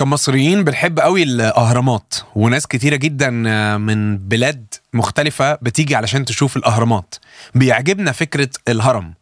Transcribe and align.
كمصريين 0.00 0.64
بنحب 0.64 1.00
قوي 1.00 1.22
الأهرامات 1.22 2.14
وناس 2.34 2.66
كتيرة 2.66 2.96
جدا 2.96 3.30
من 3.78 4.18
بلاد 4.18 4.74
مختلفة 4.92 5.54
بتيجي 5.54 5.96
علشان 5.96 6.24
تشوف 6.24 6.56
الأهرامات. 6.56 7.14
بيعجبنا 7.54 8.12
فكرة 8.12 8.48
الهرم. 8.68 9.14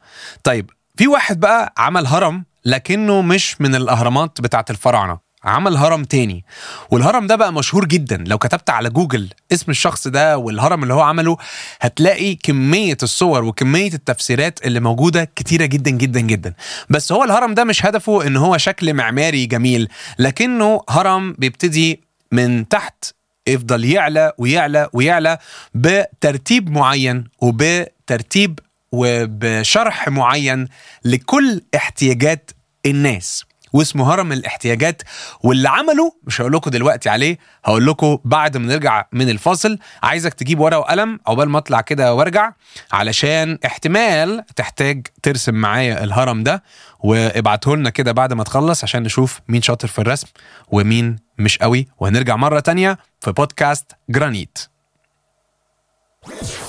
طيب 0.45 0.71
في 0.97 1.09
واحد 1.09 1.41
بقى 1.41 1.75
عمل 1.79 2.07
هرم 2.07 2.45
لكنه 2.65 3.23
مش 3.23 3.61
من 3.61 3.75
الأهرامات 3.75 4.41
بتاعت 4.41 4.71
الفراعنة. 4.71 5.24
عمل 5.45 5.77
هرم 5.77 6.05
تاني. 6.05 6.45
والهرم 6.91 7.27
ده 7.27 7.37
بقى 7.37 7.53
مشهور 7.53 7.85
جدا. 7.85 8.25
لو 8.27 8.39
كتبت 8.39 8.71
على 8.71 8.91
جوجل 8.91 9.31
اسم 9.53 9.71
الشخص 9.71 10.09
ده 10.09 10.39
والهرم 10.39 10.83
اللي 10.83 10.95
هو 10.95 11.01
عمله 11.01 11.37
هتلاقي 11.81 12.35
كمية 12.35 12.97
الصور 13.03 13.45
وكمية 13.45 13.93
التفسيرات 13.95 14.67
اللي 14.67 14.81
موجودة 14.81 15.25
كتيرة 15.37 15.67
جدا 15.67 15.91
جدا 15.91 16.21
جدا. 16.21 16.55
بس 16.91 17.13
هو 17.13 17.25
الهرم 17.25 17.55
ده 17.55 17.65
مش 17.65 17.87
هدفه 17.87 18.27
إن 18.27 18.37
هو 18.37 18.57
شكل 18.57 18.95
معماري 18.95 19.47
جميل 19.47 19.89
لكنه 20.19 20.81
هرم 20.89 21.33
بيبتدي 21.39 22.01
من 22.33 22.69
تحت 22.69 23.05
يفضل 23.47 23.85
يعلى 23.85 24.33
ويعلى 24.39 24.89
ويعلى 24.93 25.39
بترتيب 25.75 26.71
معين 26.71 27.25
وبترتيب 27.41 28.59
وبشرح 28.93 30.09
معين 30.09 30.69
لكل 31.05 31.61
احتياجات 31.77 32.51
الناس. 32.87 33.45
واسمه 33.75 34.15
هرم 34.15 34.33
الاحتياجات 34.33 35.03
واللي 35.43 35.69
عمله 35.69 36.13
مش 36.25 36.41
هقول 36.41 36.53
لكم 36.53 36.71
دلوقتي 36.71 37.09
عليه 37.09 37.39
هقول 37.65 37.87
لكم 37.87 38.19
بعد 38.25 38.57
ما 38.57 38.67
نرجع 38.67 39.05
من 39.13 39.29
الفاصل. 39.29 39.79
عايزك 40.03 40.35
تجيب 40.35 40.61
ورقة 40.61 40.79
وقلم 40.79 41.21
عقبال 41.27 41.49
ما 41.49 41.59
أطلع 41.59 41.81
كده 41.81 42.15
وأرجع 42.15 42.53
علشان 42.93 43.59
احتمال 43.67 44.45
تحتاج 44.57 45.07
ترسم 45.23 45.55
معايا 45.55 46.05
الهرم 46.05 46.43
ده 46.43 46.63
وابعته 47.01 47.77
لنا 47.77 47.91
كده 47.91 48.13
بعد 48.13 48.33
ما 48.33 48.45
تخلص 48.45 48.85
عشان 48.85 49.03
نشوف 49.03 49.41
مين 49.49 49.63
شاطر 49.63 49.89
في 49.89 49.99
الرسم 49.99 50.27
ومين 50.69 51.17
مش 51.39 51.59
قوي. 51.59 51.89
وهنرجع 51.99 52.37
مرة 52.37 52.61
تانية 52.61 52.99
في 53.21 53.33
بودكاست 53.33 53.93
جرانيت 54.11 54.59
جرانيت. 56.27 56.64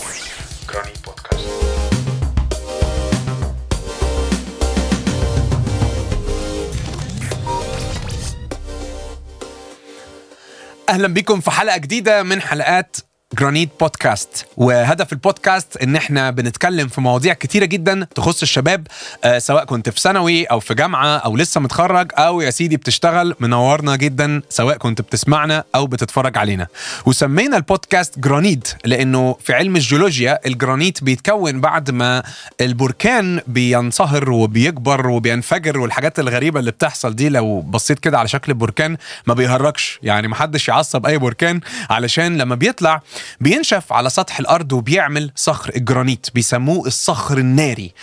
أهلا 10.90 11.08
بيكم 11.08 11.40
في 11.40 11.52
حلقة 11.52 11.78
جديدة 11.78 12.24
من 12.24 12.42
حلقات 12.42 12.98
جرانيت 13.34 13.70
بودكاست. 13.80 14.46
وهدف 14.58 15.14
البودكاست 15.14 15.78
إن 15.78 15.96
إحنا 15.96 16.32
بنتكلم 16.32 16.88
في 16.88 17.02
مواضيع 17.02 17.34
كتيرة 17.34 17.66
جدا 17.66 18.08
تخص 18.16 18.42
الشباب 18.42 18.88
آه 19.24 19.40
سواء 19.40 19.66
كنت 19.66 19.90
في 19.90 20.00
ثانوي 20.02 20.44
أو 20.46 20.60
في 20.60 20.74
جامعة 20.74 21.18
أو 21.18 21.38
لسه 21.38 21.62
متخرج 21.62 22.12
أو 22.18 22.42
يا 22.42 22.50
سيدي 22.50 22.78
بتشتغل 22.78 23.36
منورنا 23.40 23.96
جدا 23.96 24.42
سواء 24.50 24.78
كنت 24.78 25.02
بتسمعنا 25.02 25.64
أو 25.76 25.88
بتتفرج 25.88 26.38
علينا. 26.38 26.68
وسمينا 27.06 27.58
البودكاست 27.58 28.20
جرانيت 28.20 28.68
لأنه 28.86 29.36
في 29.44 29.54
علم 29.54 29.76
الجيولوجيا 29.76 30.40
الجرانيت 30.46 31.04
بيتكون 31.04 31.62
بعد 31.62 31.92
ما 31.92 32.24
البركان 32.62 33.42
بينصهر 33.48 34.32
وبيكبر 34.32 35.08
وبينفجر 35.08 35.80
والحاجات 35.80 36.20
الغريبة 36.20 36.60
اللي 36.60 36.72
بتحصل 36.72 37.16
دي 37.16 37.30
لو 37.30 37.62
بصيت 37.62 38.00
كده 38.00 38.20
على 38.20 38.28
شكل 38.28 38.52
البركان 38.52 38.98
ما 39.28 39.34
بيهرجش 39.34 40.00
يعني 40.04 40.28
محدش 40.28 40.68
يعصب 40.68 41.06
أي 41.06 41.18
بركان 41.18 41.60
علشان 41.90 42.38
لما 42.38 42.56
بيطلع 42.56 43.02
بينشف 43.40 43.94
على 43.94 44.10
سطح 44.10 44.40
الأرض 44.40 44.74
وبيعمل 44.74 45.32
صخر 45.36 45.72
الجرانيت 45.76 46.28
بيسموه 46.36 46.88
الصخر 46.88 47.38
الناري. 47.38 47.94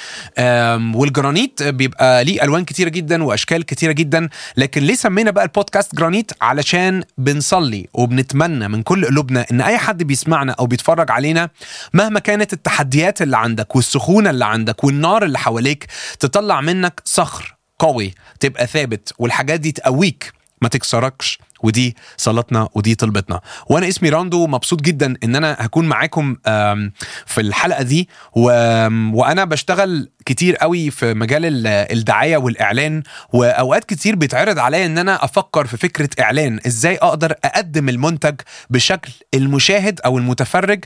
والجرانيت 0.95 1.63
بيبقى 1.63 2.25
ليه 2.25 2.43
ألوان 2.43 2.65
كتيرة 2.65 2.89
جدا 2.89 3.25
وأشكال 3.25 3.63
كتيرة 3.65 3.93
جدا 3.93 4.29
لكن 4.57 4.83
ليه 4.83 4.95
سمينا 4.95 5.31
بقى 5.31 5.45
البودكاست 5.45 5.95
جرانيت؟ 5.95 6.33
علشان 6.41 7.03
بنصلي 7.19 7.89
وبنتمنى 7.95 8.69
من 8.69 8.83
كل 8.83 9.05
قلوبنا 9.07 9.47
إن 9.51 9.61
أي 9.61 9.79
حد 9.79 10.03
بيسمعنا 10.03 10.53
أو 10.53 10.67
بيتفرج 10.67 11.11
علينا 11.11 11.51
مهما 11.93 12.21
كانت 12.21 12.53
التحديات 12.53 13.23
اللي 13.23 13.37
عندك 13.37 13.77
والسخونة 13.77 14.31
اللي 14.31 14.45
عندك 14.45 14.85
والنار 14.85 15.25
اللي 15.25 15.39
حواليك 15.39 15.87
تطلع 16.21 16.61
منك 16.61 17.03
صخر 17.05 17.57
قوي 17.79 18.15
تبقى 18.41 18.67
ثابت 18.67 19.13
والحاجات 19.19 19.61
دي 19.61 19.73
تقويك 19.73 20.33
ما 20.63 20.69
تكسركش. 20.69 21.39
ودي 21.63 21.97
صلاتنا 22.17 22.69
ودي 22.75 22.95
طلبتنا. 22.95 23.41
وأنا 23.71 23.89
اسمي 23.89 24.09
راندو 24.09 24.47
مبسوط 24.47 24.81
جدا 24.83 25.15
إن 25.25 25.37
أنا 25.37 25.57
هكون 25.59 25.89
معاكم 25.89 26.37
في 27.27 27.41
الحلقة 27.41 27.83
دي. 27.83 28.09
وأنا 28.33 29.45
بشتغل 29.45 30.11
كتير 30.27 30.57
قوي 30.57 30.91
في 30.91 31.15
مجال 31.15 31.45
ال- 31.45 31.67
الدعاية 31.67 32.37
والإعلان. 32.37 33.03
وأوقات 33.33 33.85
كتير 33.85 34.17
بيتعرض 34.17 34.59
عليا 34.59 34.87
إن 34.87 34.99
أنا 34.99 35.25
أفكر 35.25 35.67
في 35.67 35.77
فكرة 35.77 36.09
إعلان. 36.21 36.61
إزاي 36.67 36.97
أقدر 36.97 37.35
أقدم 37.45 37.89
المنتج 37.89 38.35
بشكل 38.71 39.13
المشاهد 39.35 40.01
أو 40.05 40.19
المتفرج 40.19 40.85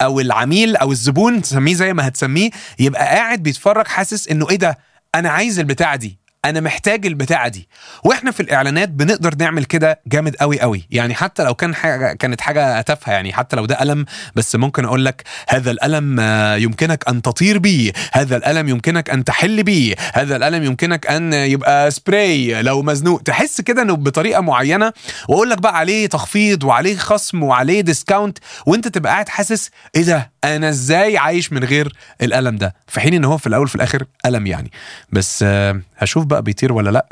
أو 0.00 0.20
العميل 0.20 0.76
أو 0.76 0.92
الزبون 0.92 1.42
تسميه 1.42 1.74
زي 1.74 1.92
ما 1.94 2.08
هتسميه 2.08 2.50
يبقى 2.78 3.04
قاعد 3.04 3.42
بيتفرج 3.42 3.86
حاسس 3.86 4.28
إنه 4.28 4.50
إيه 4.50 4.56
ده؟ 4.56 4.78
أنا 5.14 5.28
عايز 5.30 5.58
البتاعة 5.58 5.96
دي. 5.96 6.18
أنا 6.44 6.60
محتاج 6.60 7.06
البتاعة 7.06 7.48
دي. 7.48 7.68
وإحنا 8.04 8.30
في 8.30 8.40
الإعلانات 8.40 8.88
بنقدر 8.88 9.34
نعمل 9.34 9.64
كده 9.64 10.00
جامد 10.06 10.36
قوي 10.36 10.60
قوي 10.60 10.86
يعني 10.90 11.14
حتى 11.14 11.44
لو 11.44 11.54
كان 11.54 11.74
حاجة 11.74 12.12
كانت 12.12 12.40
حاجة 12.40 12.80
تافهة 12.80 13.12
يعني 13.12 13.32
حتى 13.32 13.56
لو 13.56 13.66
ده 13.66 13.74
قلم 13.74 14.04
بس 14.34 14.56
ممكن 14.56 14.84
أقول 14.84 15.04
لك 15.04 15.22
هذا 15.48 15.70
القلم 15.70 16.20
آه، 16.20 16.56
يمكنك 16.56 17.08
أن 17.08 17.22
تطير 17.22 17.58
بيه. 17.58 17.92
هذا 18.12 18.36
القلم 18.36 18.68
يمكنك 18.68 19.10
أن 19.10 19.24
تحل 19.24 19.62
بيه. 19.62 19.94
هذا 20.14 20.36
القلم 20.36 20.64
يمكنك 20.64 21.06
أن 21.06 21.32
يبقى 21.32 21.90
سبراي 21.90 22.62
لو 22.62 22.82
مزنوق. 22.82 23.22
تحس 23.22 23.60
كده 23.60 23.82
إنه 23.82 23.94
بطريقة 23.96 24.40
معينة. 24.40 24.92
وأقول 25.28 25.50
لك 25.50 25.58
بقى 25.58 25.78
عليه 25.78 26.06
تخفيض 26.06 26.64
وعليه 26.64 26.96
خصم 26.96 27.42
وعليه 27.42 27.80
discount 27.80 28.38
وأنت 28.66 28.88
تبقى 28.88 29.12
قاعد 29.12 29.28
حاسس 29.28 29.70
إيه 29.96 30.02
ده؟ 30.02 30.30
أنا 30.44 30.68
إزاي 30.68 31.18
عايش 31.18 31.52
من 31.52 31.64
غير 31.64 31.92
القلم 32.22 32.56
ده؟ 32.56 32.74
في 32.86 33.00
حين 33.00 33.14
إن 33.14 33.24
هو 33.24 33.38
في 33.38 33.46
الأول 33.46 33.68
في 33.68 33.74
الآخر 33.74 34.04
قلم 34.24 34.46
يعني. 34.46 34.70
بس 35.12 35.44
آه، 35.46 35.80
هشوف 35.98 36.24
بقى 36.24 36.42
بيطير 36.42 36.72
ولا 36.72 36.90
لأ. 36.90 37.06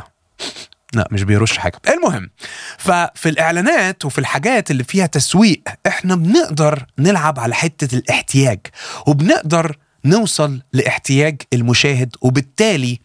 لا 0.95 1.09
مش 1.13 1.23
بيرش 1.23 1.59
حاجة 1.59 1.81
المهم 1.89 2.31
ففي 2.79 3.29
الإعلانات 3.29 4.05
وفي 4.05 4.19
الحاجات 4.19 4.71
اللي 4.71 4.85
فيها 4.85 5.07
تسويق 5.07 5.63
إحنا 5.87 6.15
بنقدر 6.15 6.87
نلعب 6.99 7.41
على 7.41 7.55
حتة 7.55 7.97
الاحتياج 7.99 8.59
وبنقدر 9.07 9.77
نوصل 10.05 10.63
لاحتياج 10.73 11.43
المشاهد 11.53 12.17
وبالتالي 12.21 13.01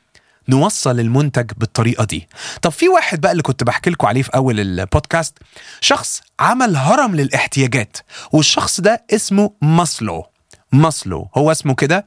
نوصل 0.49 0.99
المنتج 0.99 1.51
بالطريقة 1.57 2.03
دي. 2.03 2.27
طب 2.61 2.71
في 2.71 2.89
واحد 2.89 3.21
بقى 3.21 3.31
اللي 3.31 3.43
كنت 3.43 3.63
بحكي 3.63 3.89
لكم 3.89 4.07
عليه 4.07 4.21
في 4.21 4.29
أول 4.35 4.59
البودكاست 4.59 5.37
شخص 5.81 6.21
عمل 6.39 6.75
هرم 6.75 7.15
للاحتياجات 7.15 7.97
والشخص 8.31 8.81
ده 8.81 9.05
اسمه 9.13 9.51
ماسلو. 9.61 10.25
ماسلو. 10.71 11.29
هو 11.37 11.51
اسمه 11.51 11.75
كده. 11.75 12.05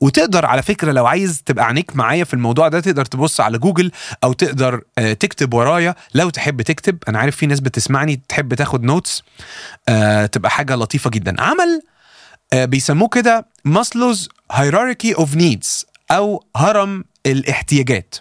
وتقدر 0.00 0.46
على 0.46 0.62
فكرة 0.62 0.92
لو 0.92 1.06
عايز 1.06 1.42
تبقى 1.46 1.64
عينيك 1.66 1.96
معايا 1.96 2.24
في 2.24 2.34
الموضوع 2.34 2.68
ده 2.68 2.80
تقدر 2.80 3.04
تبص 3.04 3.40
على 3.40 3.58
جوجل 3.58 3.90
أو 4.24 4.32
تقدر 4.32 4.80
آه، 4.98 5.12
تكتب 5.12 5.54
ورايا. 5.54 5.94
لو 6.14 6.30
تحب 6.30 6.62
تكتب 6.62 6.98
أنا 7.08 7.18
عارف 7.18 7.36
في 7.36 7.46
ناس 7.46 7.60
بتسمعني 7.60 8.20
تحب 8.28 8.54
تاخد 8.54 8.82
notes 8.82 9.22
آه، 9.88 10.26
تبقى 10.26 10.50
حاجة 10.50 10.74
لطيفة 10.76 11.10
جدا. 11.10 11.42
عمل 11.42 11.82
آه، 12.52 12.64
بيسموه 12.64 13.08
كده 13.08 13.46
Maslow's 13.64 14.28
hierarchy 14.52 15.14
of 15.14 15.36
needs 15.36 15.86
أو 16.10 16.44
هرم 16.56 17.04
الاحتياجات. 17.26 18.14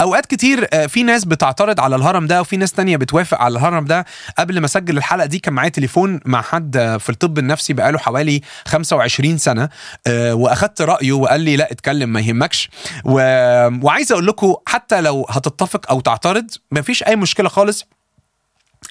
أوقات 0.00 0.26
كتير 0.26 0.68
آه، 0.72 0.86
في 0.86 1.02
ناس 1.02 1.24
بتعترض 1.24 1.80
على 1.80 1.96
الهرم 1.96 2.26
ده 2.26 2.40
وفي 2.40 2.56
ناس 2.56 2.72
تانية 2.72 2.96
بتوافق 2.96 3.40
على 3.40 3.52
الهرم 3.52 3.84
ده. 3.84 4.04
قبل 4.38 4.58
ما 4.60 4.66
أسجل 4.66 4.98
الحلقة 4.98 5.26
دي 5.26 5.38
كان 5.38 5.54
معايا 5.54 5.68
تليفون 5.68 6.20
مع 6.24 6.42
حد 6.42 6.76
آه، 6.76 6.96
في 6.96 7.10
الطب 7.10 7.38
النفسي 7.38 7.72
بقاله 7.72 7.98
حوالي 7.98 8.40
25 8.66 9.38
سنة 9.38 9.68
آه، 10.06 10.34
وأخدت 10.34 10.82
رأيه 10.82 11.12
وقال 11.12 11.40
لي 11.40 11.56
لا 11.56 11.72
اتكلم 11.72 12.08
ما 12.12 12.20
يهمكش. 12.20 12.70
و... 13.04 13.12
وعايز 13.82 14.12
أقول 14.12 14.26
لكم 14.26 14.54
حتى 14.66 15.00
لو 15.00 15.26
هتتفق 15.30 15.90
أو 15.90 16.00
تعترض 16.00 16.50
مفيش 16.72 17.02
أي 17.02 17.16
مشكلة 17.16 17.48
خالص 17.48 17.86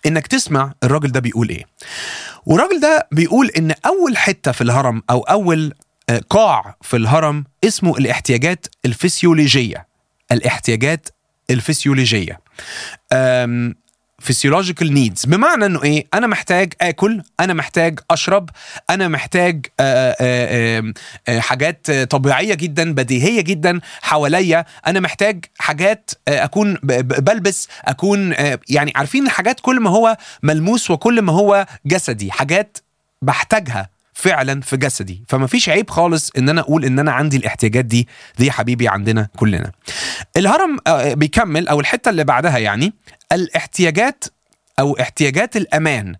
إنك 0.05 0.27
تسمع 0.27 0.73
الراجل 0.83 1.11
ده 1.11 1.19
بيقول 1.19 1.49
إيه. 1.49 1.65
والراجل 2.45 2.79
ده 2.79 3.07
بيقول 3.11 3.49
إن 3.57 3.73
أول 3.85 4.17
حتة 4.17 4.51
في 4.51 4.61
الهرم 4.61 5.03
أو 5.09 5.21
أول 5.21 5.73
قاع 6.29 6.75
في 6.81 6.97
الهرم 6.97 7.45
اسمه 7.63 7.97
الاحتياجات 7.97 8.65
الفسيولوجية. 8.85 9.87
الاحتياجات 10.31 11.09
الفسيولوجية. 11.49 12.39
physiological 14.21 14.87
needs. 14.87 15.27
بمعنى 15.27 15.65
إنه 15.65 15.83
إيه؟ 15.83 16.07
أنا 16.13 16.27
محتاج 16.27 16.73
آكل 16.81 17.23
أنا 17.39 17.53
محتاج 17.53 17.99
أشرب 18.11 18.49
أنا 18.89 19.07
محتاج 19.07 19.65
آآ 19.79 20.15
آآ 20.21 20.93
آآ 21.27 21.39
حاجات 21.39 21.91
طبيعية 21.91 22.53
جدا 22.53 22.93
بديهية 22.93 23.41
جدا 23.41 23.79
حواليا. 24.01 24.65
أنا 24.87 24.99
محتاج 24.99 25.45
حاجات 25.59 26.11
آه، 26.27 26.43
أكون 26.43 26.77
بلبس 26.83 27.67
أكون 27.85 28.33
آه، 28.33 28.59
يعني 28.69 28.93
عارفين 28.95 29.25
الحاجات 29.25 29.59
كل 29.59 29.79
ما 29.79 29.89
هو 29.89 30.17
ملموس 30.43 30.91
وكل 30.91 31.21
ما 31.21 31.33
هو 31.33 31.65
جسدي 31.85 32.31
حاجات 32.31 32.77
بحتاجها. 33.21 33.89
فعلا 34.13 34.61
في 34.61 34.77
جسدي. 34.77 35.23
فما 35.27 35.47
فيش 35.47 35.69
عيب 35.69 35.89
خالص 35.89 36.31
إن 36.37 36.49
أنا 36.49 36.61
أقول 36.61 36.85
إن 36.85 36.99
أنا 36.99 37.11
عندي 37.11 37.37
الاحتياجات 37.37 37.85
دي. 37.85 38.07
دي 38.37 38.51
حبيبي 38.51 38.87
عندنا 38.87 39.27
كلنا. 39.37 39.71
الهرم 40.37 40.77
آه، 40.87 41.13
بيكمل 41.13 41.67
أو 41.67 41.79
الحتة 41.79 42.09
اللي 42.09 42.23
بعدها 42.23 42.57
يعني 42.57 42.93
الاحتياجات 43.31 44.23
أو 44.79 44.97
احتياجات 44.99 45.57
الأمان. 45.57 46.15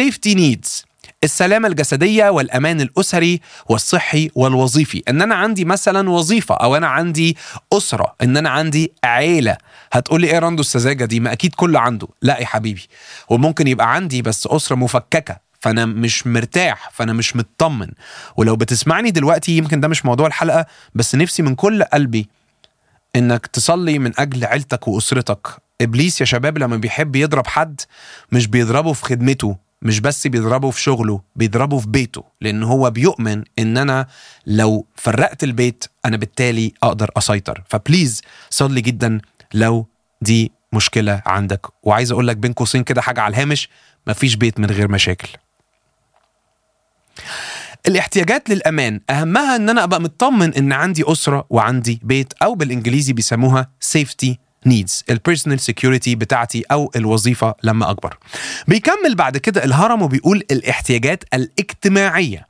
safety 0.00 0.34
needs 0.36 0.84
السلامة 1.24 1.68
الجسدية 1.68 2.28
والأمان 2.28 2.80
الأسري 2.80 3.40
والصحي 3.68 4.30
والوظيفي. 4.34 5.02
إن 5.08 5.22
أنا 5.22 5.34
عندي 5.34 5.64
مثلا 5.64 6.10
وظيفة 6.10 6.54
أو 6.54 6.76
أنا 6.76 6.86
عندي 6.86 7.36
أسرة 7.72 8.14
إن 8.22 8.36
أنا 8.36 8.50
عندي 8.50 8.92
عيلة. 9.04 9.56
هتقولي 9.92 10.26
إيه 10.30 10.38
رندو 10.38 10.60
السذاجة 10.60 11.04
دي؟ 11.04 11.20
ما 11.20 11.32
أكيد 11.32 11.54
كله 11.54 11.80
عنده. 11.80 12.08
لا 12.22 12.38
يا 12.38 12.46
حبيبي. 12.46 12.88
وممكن 13.28 13.66
يبقى 13.66 13.94
عندي 13.94 14.22
بس 14.22 14.46
أسرة 14.46 14.76
مفككة. 14.76 15.51
فأنا 15.62 15.86
مش 15.86 16.26
مرتاح 16.26 16.90
فأنا 16.92 17.12
مش 17.12 17.36
مطمن. 17.36 17.88
ولو 18.36 18.56
بتسمعني 18.56 19.10
دلوقتي 19.10 19.56
يمكن 19.56 19.80
ده 19.80 19.88
مش 19.88 20.04
موضوع 20.04 20.26
الحلقة 20.26 20.66
بس 20.94 21.14
نفسي 21.14 21.42
من 21.42 21.54
كل 21.54 21.82
قلبي 21.82 22.28
إنك 23.16 23.46
تصلي 23.46 23.98
من 23.98 24.12
أجل 24.18 24.44
عيلتك 24.44 24.88
وأسرتك. 24.88 25.48
إبليس 25.80 26.20
يا 26.20 26.26
شباب 26.26 26.58
لما 26.58 26.76
بيحب 26.76 27.16
يضرب 27.16 27.46
حد 27.46 27.80
مش 28.32 28.46
بيضربه 28.46 28.92
في 28.92 29.04
خدمته 29.04 29.56
مش 29.82 30.00
بس 30.00 30.26
بيضربه 30.26 30.70
في 30.70 30.80
شغله 30.80 31.20
بيضربه 31.36 31.78
في 31.78 31.88
بيته. 31.88 32.24
لأن 32.40 32.62
هو 32.62 32.90
بيؤمن 32.90 33.44
إن 33.58 33.76
أنا 33.78 34.06
لو 34.46 34.86
فرقت 34.96 35.44
البيت 35.44 35.84
أنا 36.04 36.16
بالتالي 36.16 36.72
أقدر 36.82 37.10
أسيطر. 37.16 37.62
فبليز 37.68 38.22
صلي 38.50 38.80
جدا 38.80 39.20
لو 39.54 39.86
دي 40.22 40.52
مشكلة 40.72 41.22
عندك. 41.26 41.66
وعايز 41.82 42.12
أقول 42.12 42.28
لك 42.28 42.36
بين 42.36 42.52
قوسين 42.52 42.84
كده 42.84 43.00
حاجة 43.02 43.20
على 43.20 43.34
الهامش 43.34 43.68
مفيش 44.06 44.34
بيت 44.36 44.60
من 44.60 44.70
غير 44.70 44.90
مشاكل. 44.90 45.28
الاحتياجات 47.86 48.50
للأمان 48.50 49.00
أهمها 49.10 49.56
إن 49.56 49.68
أنا 49.68 49.84
أبقى 49.84 50.00
مطمن 50.00 50.54
إن 50.54 50.72
عندي 50.72 51.04
أسرة 51.06 51.46
وعندي 51.50 52.00
بيت 52.02 52.32
أو 52.42 52.54
بالإنجليزي 52.54 53.12
بيسموها 53.12 53.70
safety 53.98 54.34
needs 54.68 55.02
ال 55.10 55.16
personal 55.16 55.60
security 55.60 56.14
بتاعتي 56.14 56.62
أو 56.70 56.90
الوظيفة 56.96 57.54
لما 57.62 57.90
أكبر. 57.90 58.18
بيكمل 58.68 59.14
بعد 59.14 59.36
كده 59.36 59.64
الهرم 59.64 60.02
وبيقول 60.02 60.42
الاحتياجات 60.50 61.24
الاجتماعية. 61.34 62.46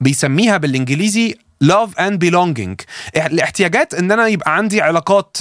بيسميها 0.00 0.56
بالإنجليزي 0.56 1.34
love 1.64 1.90
and 1.98 2.18
belonging. 2.18 2.76
الاحتياجات 3.16 3.94
إن 3.94 4.12
أنا 4.12 4.26
يبقى 4.26 4.56
عندي 4.56 4.80
علاقات 4.80 5.36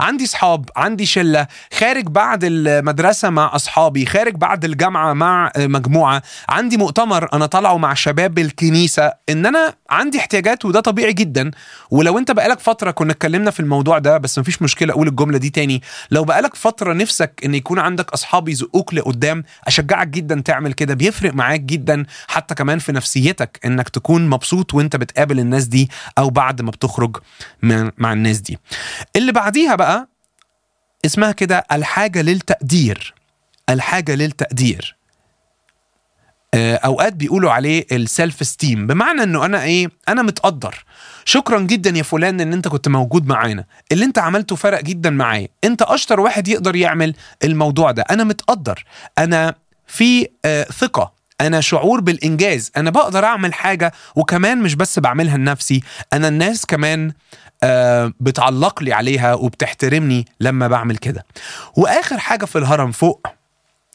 عندي 0.00 0.26
صحاب 0.26 0.70
عندي 0.76 1.06
شلة 1.06 1.46
خارج 1.78 2.04
بعد 2.06 2.40
المدرسة 2.44 3.30
مع 3.30 3.54
أصحابي 3.54 4.06
خارج 4.06 4.34
بعد 4.34 4.64
الجامعة 4.64 5.12
مع 5.12 5.52
أه، 5.56 5.66
مجموعة 5.66 6.22
عندي 6.48 6.76
مؤتمر 6.76 7.28
أنا 7.32 7.46
طالعه 7.46 7.76
مع 7.78 7.94
شباب 7.94 8.38
الكنيسة 8.38 9.12
إن 9.28 9.46
أنا 9.46 9.74
عندي 9.90 10.18
احتياجات 10.18 10.64
وده 10.64 10.80
طبيعي 10.80 11.12
جدا. 11.12 11.50
ولو 11.90 12.18
أنت 12.18 12.30
بقالك 12.30 12.60
فترة 12.60 12.90
كنا 12.90 13.12
اتكلمنا 13.12 13.50
في 13.50 13.60
الموضوع 13.60 13.98
ده 13.98 14.18
بس 14.18 14.38
مفيش 14.38 14.62
مشكلة 14.62 14.92
أقول 14.92 15.08
الجملة 15.08 15.38
دي 15.38 15.50
تاني. 15.50 15.82
لو 16.10 16.24
بقالك 16.24 16.54
فترة 16.54 16.92
نفسك 16.92 17.40
إن 17.44 17.54
يكون 17.54 17.78
عندك 17.78 18.12
اصحاب 18.12 18.48
يزقوك 18.48 18.94
لقدام 18.94 19.44
أشجعك 19.66 20.08
جدا 20.08 20.42
تعمل 20.44 20.72
كده 20.72 20.94
بيفرق 20.94 21.34
معاك 21.34 21.60
جدا 21.60 22.04
حتى 22.28 22.54
كمان 22.54 22.78
في 22.78 22.92
نفسيتك 22.92 23.60
إنك 23.64 23.88
تكون 23.88 24.28
مبسوط 24.28 24.74
وأنت 24.74 24.96
بتقابل 24.96 25.23
الناس 25.32 25.64
دي 25.64 25.90
أو 26.18 26.30
بعد 26.30 26.60
ما 26.62 26.70
بتخرج 26.70 27.16
مع 27.98 28.12
الناس 28.12 28.38
دي. 28.38 28.58
اللي 29.16 29.32
بعديها 29.32 29.74
بقى 29.74 30.08
اسمها 31.04 31.32
كده 31.32 31.66
الحاجة 31.72 32.22
للتقدير. 32.22 33.14
الحاجة 33.70 34.14
للتقدير. 34.14 34.96
آه، 36.54 36.76
أوقات 36.76 37.12
بيقولوا 37.12 37.50
عليه 37.52 37.86
السيلف 37.92 38.46
ستيم 38.46 38.86
بمعنى 38.86 39.22
إنه 39.22 39.44
أنا 39.44 39.62
إيه؟ 39.62 39.88
أنا 40.08 40.22
متقدر. 40.22 40.84
شكرا 41.24 41.60
جدا 41.60 41.90
يا 41.90 42.02
فلان 42.02 42.40
إن 42.40 42.52
أنت 42.52 42.68
كنت 42.68 42.88
موجود 42.88 43.26
معانا. 43.26 43.64
اللي 43.92 44.04
أنت 44.04 44.18
عملته 44.18 44.56
فرق 44.56 44.80
جدا 44.80 45.10
معايا. 45.10 45.48
أنت 45.64 45.82
أشطر 45.82 46.20
واحد 46.20 46.48
يقدر 46.48 46.76
يعمل 46.76 47.14
الموضوع 47.44 47.90
ده. 47.90 48.02
أنا 48.10 48.24
متقدر. 48.24 48.84
أنا 49.18 49.54
في 49.86 50.28
آه، 50.44 50.64
ثقة. 50.64 51.13
أنا 51.40 51.60
شعور 51.60 52.00
بالإنجاز 52.00 52.70
أنا 52.76 52.90
بقدر 52.90 53.24
أعمل 53.24 53.54
حاجة 53.54 53.92
وكمان 54.16 54.58
مش 54.62 54.74
بس 54.74 54.98
بعملها 54.98 55.36
لنفسي 55.36 55.82
أنا 56.12 56.28
الناس 56.28 56.66
كمان 56.66 57.12
آه، 57.62 58.12
بتعلق 58.20 58.82
لي 58.82 58.92
عليها 58.92 59.34
وبتحترمني 59.34 60.24
لما 60.40 60.68
بعمل 60.68 60.96
كده. 60.96 61.26
وآخر 61.76 62.18
حاجة 62.18 62.44
في 62.44 62.58
الهرم 62.58 62.92
فوق 62.92 63.26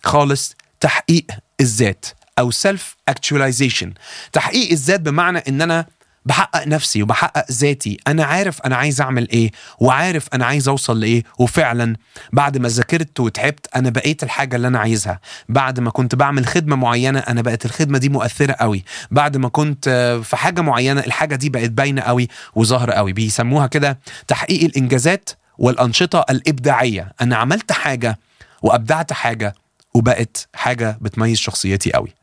خالص 0.04 0.56
تحقيق 0.80 1.26
الذات 1.62 2.06
أو 2.40 2.52
self 2.52 2.96
actualization 3.10 3.94
تحقيق 4.34 4.72
الذات 4.72 5.00
بمعنى 5.00 5.44
إن 5.48 5.62
أنا 5.62 5.86
بحقق 6.26 6.68
نفسي 6.68 7.04
وبحقق 7.04 7.52
ذاتي. 7.52 7.98
أنا 8.08 8.24
عارف 8.26 8.62
أنا 8.62 8.76
عايز 8.76 9.02
أعمل 9.02 9.30
إيه 9.30 9.52
وعارف 9.80 10.28
أنا 10.34 10.46
عايز 10.46 10.68
أوصل 10.68 11.00
لإيه 11.00 11.24
وفعلا 11.40 11.96
بعد 12.34 12.58
ما 12.58 12.70
ذاكرت 12.70 13.20
وتعبت 13.20 13.68
أنا 13.76 13.90
بقيت 13.90 14.24
الحاجة 14.24 14.56
اللي 14.56 14.68
أنا 14.68 14.80
عايزها. 14.80 15.20
بعد 15.50 15.80
ما 15.80 15.92
كنت 15.92 16.16
بعمل 16.16 16.46
خدمة 16.46 16.76
معينة 16.76 17.20
أنا 17.20 17.42
بقت 17.42 17.66
الخدمة 17.66 17.98
دي 17.98 18.10
مؤثرة 18.10 18.54
قوي. 18.54 18.84
بعد 19.12 19.38
ما 19.38 19.50
كنت 19.50 19.90
في 20.24 20.38
حاجة 20.38 20.62
معينة 20.62 21.02
الحاجة 21.02 21.36
دي 21.36 21.50
بقت 21.50 21.70
باينة 21.70 22.02
قوي 22.02 22.28
وظاهرة 22.56 22.92
قوي. 22.92 23.14
بيسموها 23.14 23.68
كده 23.68 24.00
تحقيق 24.28 24.64
الإنجازات 24.64 25.30
والأنشطة 25.58 26.26
الإبداعية. 26.30 27.14
أنا 27.22 27.36
عملت 27.36 27.72
حاجة 27.72 28.20
وأبدعت 28.62 29.14
حاجة 29.14 29.56
وبقت 29.94 30.48
حاجة 30.54 30.98
بتميز 31.02 31.38
شخصيتي 31.38 31.92
قوي. 31.92 32.14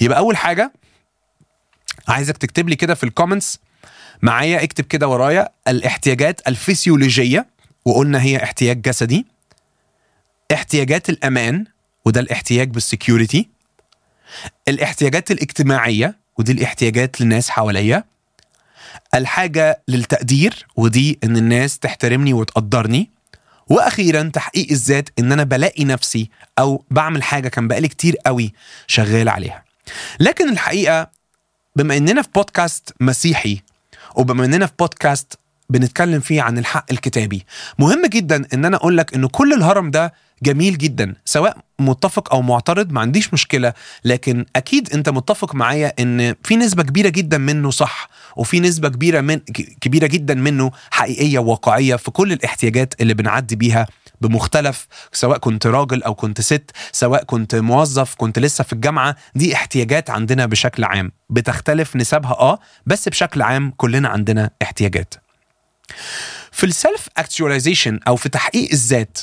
يبقى 0.00 0.18
أول 0.18 0.36
حاجة 0.36 0.72
عايزك 2.08 2.36
تكتب 2.36 2.68
لي 2.68 2.76
كده 2.76 2.94
في 2.94 3.04
الكومنتس 3.04 3.58
معايا 4.22 4.62
اكتب 4.62 4.84
كده 4.84 5.08
ورايا 5.08 5.48
الاحتياجات 5.68 6.48
الفسيولوجية 6.48 7.46
وقلنا 7.84 8.22
هي 8.22 8.42
احتياج 8.42 8.82
جسدي. 8.82 9.26
احتياجات 10.52 11.08
الأمان 11.08 11.64
وده 12.04 12.20
الاحتياج 12.20 12.68
بالسكيورتي 12.68 13.48
الاحتياجات 14.68 15.30
الاجتماعية 15.30 16.16
ودي 16.38 16.52
الاحتياجات 16.52 17.20
للناس 17.20 17.50
حواليا. 17.50 18.04
الحاجة 19.14 19.82
للتقدير 19.88 20.66
ودي 20.76 21.18
إن 21.24 21.36
الناس 21.36 21.78
تحترمني 21.78 22.32
وتقدرني. 22.32 23.10
وأخيرا 23.66 24.30
تحقيق 24.32 24.66
الذات 24.70 25.08
إن 25.18 25.32
أنا 25.32 25.44
بلاقي 25.44 25.84
نفسي 25.84 26.30
أو 26.58 26.84
بعمل 26.90 27.22
حاجة 27.22 27.48
كان 27.48 27.68
بقالي 27.68 27.88
كتير 27.88 28.16
قوي 28.26 28.52
شغال 28.86 29.28
عليها. 29.28 29.64
لكن 30.20 30.48
الحقيقة 30.48 31.10
بما 31.78 31.96
إننا 31.96 32.22
في 32.22 32.28
بودكاست 32.34 32.92
مسيحي 33.00 33.62
وبما 34.16 34.44
إننا 34.44 34.66
في 34.66 34.72
بودكاست 34.78 35.38
بنتكلم 35.70 36.20
فيه 36.20 36.42
عن 36.42 36.58
الحق 36.58 36.84
الكتابي 36.92 37.46
مهم 37.78 38.06
جدا 38.06 38.44
إن 38.54 38.64
أنا 38.64 38.76
أقول 38.76 38.96
لك 38.96 39.14
ان 39.14 39.26
كل 39.26 39.52
الهرم 39.52 39.90
ده 39.90 40.12
جميل 40.42 40.78
جدا. 40.78 41.14
سواء 41.24 41.56
متفق 41.78 42.34
أو 42.34 42.42
معترض 42.42 42.92
ما 42.92 43.00
عنديش 43.00 43.34
مشكلة 43.34 43.72
لكن 44.04 44.46
أكيد 44.56 44.92
أنت 44.92 45.08
متفق 45.08 45.54
معايا 45.54 45.92
إن 45.98 46.34
في 46.44 46.56
نسبة 46.56 46.82
كبيرة 46.82 47.08
جدا 47.08 47.38
منه 47.38 47.70
صح 47.70 48.08
وفي 48.36 48.60
نسبة 48.60 48.88
كبيرة 48.88 49.20
من 49.20 49.38
كبيرة 49.80 50.06
جدا 50.06 50.34
منه 50.34 50.70
حقيقية 50.90 51.38
وواقعيه 51.38 51.96
في 51.96 52.10
كل 52.10 52.32
الاحتياجات 52.32 52.94
اللي 53.00 53.14
بنعدي 53.14 53.56
بيها 53.56 53.86
بمختلف 54.20 54.86
سواء 55.12 55.38
كنت 55.38 55.66
راجل 55.66 56.02
أو 56.02 56.14
كنت 56.14 56.40
ست 56.40 56.70
سواء 56.92 57.24
كنت 57.24 57.54
موظف 57.54 58.14
كنت 58.14 58.38
لسه 58.38 58.64
في 58.64 58.72
الجامعة. 58.72 59.16
دي 59.34 59.54
احتياجات 59.54 60.10
عندنا 60.10 60.46
بشكل 60.46 60.84
عام. 60.84 61.12
بتختلف 61.30 61.96
نسبها 61.96 62.32
آه 62.32 62.58
بس 62.86 63.08
بشكل 63.08 63.42
عام 63.42 63.72
كلنا 63.76 64.08
عندنا 64.08 64.50
احتياجات. 64.62 65.14
في 66.52 66.64
ال 66.66 66.74
self 66.74 67.08
actualization 67.16 68.00
أو 68.08 68.16
في 68.16 68.28
تحقيق 68.28 68.68
الذات 68.72 69.18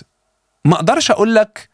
ما 0.66 0.76
أقدرش 0.76 1.12
أقول 1.12 1.36
لك 1.36 1.70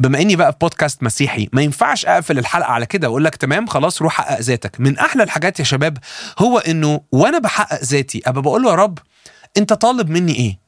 بما 0.00 0.20
اني 0.20 0.36
بقى 0.36 0.52
في 0.52 0.58
بودكاست 0.60 1.02
مسيحي 1.02 1.48
ما 1.52 1.62
ينفعش 1.62 2.06
اقفل 2.06 2.38
الحلقة 2.38 2.70
على 2.72 2.86
كده 2.86 3.08
واقول 3.08 3.24
لك 3.24 3.36
تمام 3.36 3.66
خلاص 3.66 4.02
روح 4.02 4.12
حقق 4.14 4.40
ذاتك. 4.40 4.80
من 4.80 4.98
أحلى 4.98 5.22
الحاجات 5.22 5.58
يا 5.58 5.64
شباب 5.64 5.98
هو 6.38 6.58
إنه 6.58 7.00
وأنا 7.12 7.38
بحقق 7.38 7.82
ذاتي 7.84 8.22
أبقى 8.26 8.42
بقول 8.42 8.62
له 8.62 8.70
يا 8.70 8.74
رب 8.74 8.98
أنت 9.56 9.72
طالب 9.72 10.10
مني 10.10 10.34
إيه؟ 10.36 10.58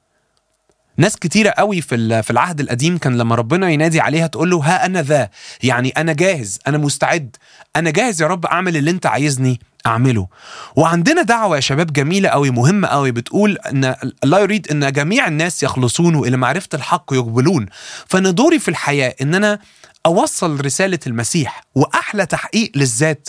ناس 0.97 1.17
كتيرة 1.17 1.51
قوي 1.51 1.81
في 1.81 2.23
في 2.23 2.31
العهد 2.31 2.61
القديم 2.61 2.99
كان 2.99 3.19
لما 3.19 3.35
ربنا 3.35 3.71
ينادي 3.71 4.01
عليها 4.01 4.27
تقول 4.27 4.51
له 4.51 4.59
ها 4.59 4.87
أنا 4.87 5.03
ذا 5.03 5.29
يعني 5.63 5.89
أنا 5.91 6.13
جاهز 6.13 6.59
أنا 6.67 6.79
مستعد 6.79 7.37
أنا 7.77 7.91
جاهز 7.91 8.23
يا 8.23 8.27
رب 8.27 8.47
أعمل 8.47 8.77
اللي 8.77 8.91
أنت 8.91 9.07
عايزني. 9.07 9.61
أعمله. 9.87 10.29
وعندنا 10.77 11.23
دعوة 11.23 11.57
يا 11.57 11.61
شباب 11.61 11.93
جميلة 11.93 12.29
قوي 12.29 12.51
مهمة 12.51 12.89
قوي 12.89 13.11
بتقول 13.11 13.59
أن 13.59 13.95
الله 14.25 14.41
يريد 14.41 14.71
أن 14.71 14.93
جميع 14.93 15.29
الناس 15.29 15.63
يخلصون 15.63 16.15
وإلى 16.15 16.37
معرفة 16.37 16.69
الحق 16.75 17.13
يقبلون. 17.13 17.67
فأنا 18.07 18.31
دوري 18.31 18.59
في 18.59 18.69
الحياة 18.69 19.15
أن 19.23 19.35
أنا 19.35 19.59
أوصل 20.07 20.65
رسالة 20.65 20.99
المسيح 21.07 21.65
وأحلى 21.75 22.27
تحقيق 22.27 22.73
للذات. 22.77 23.29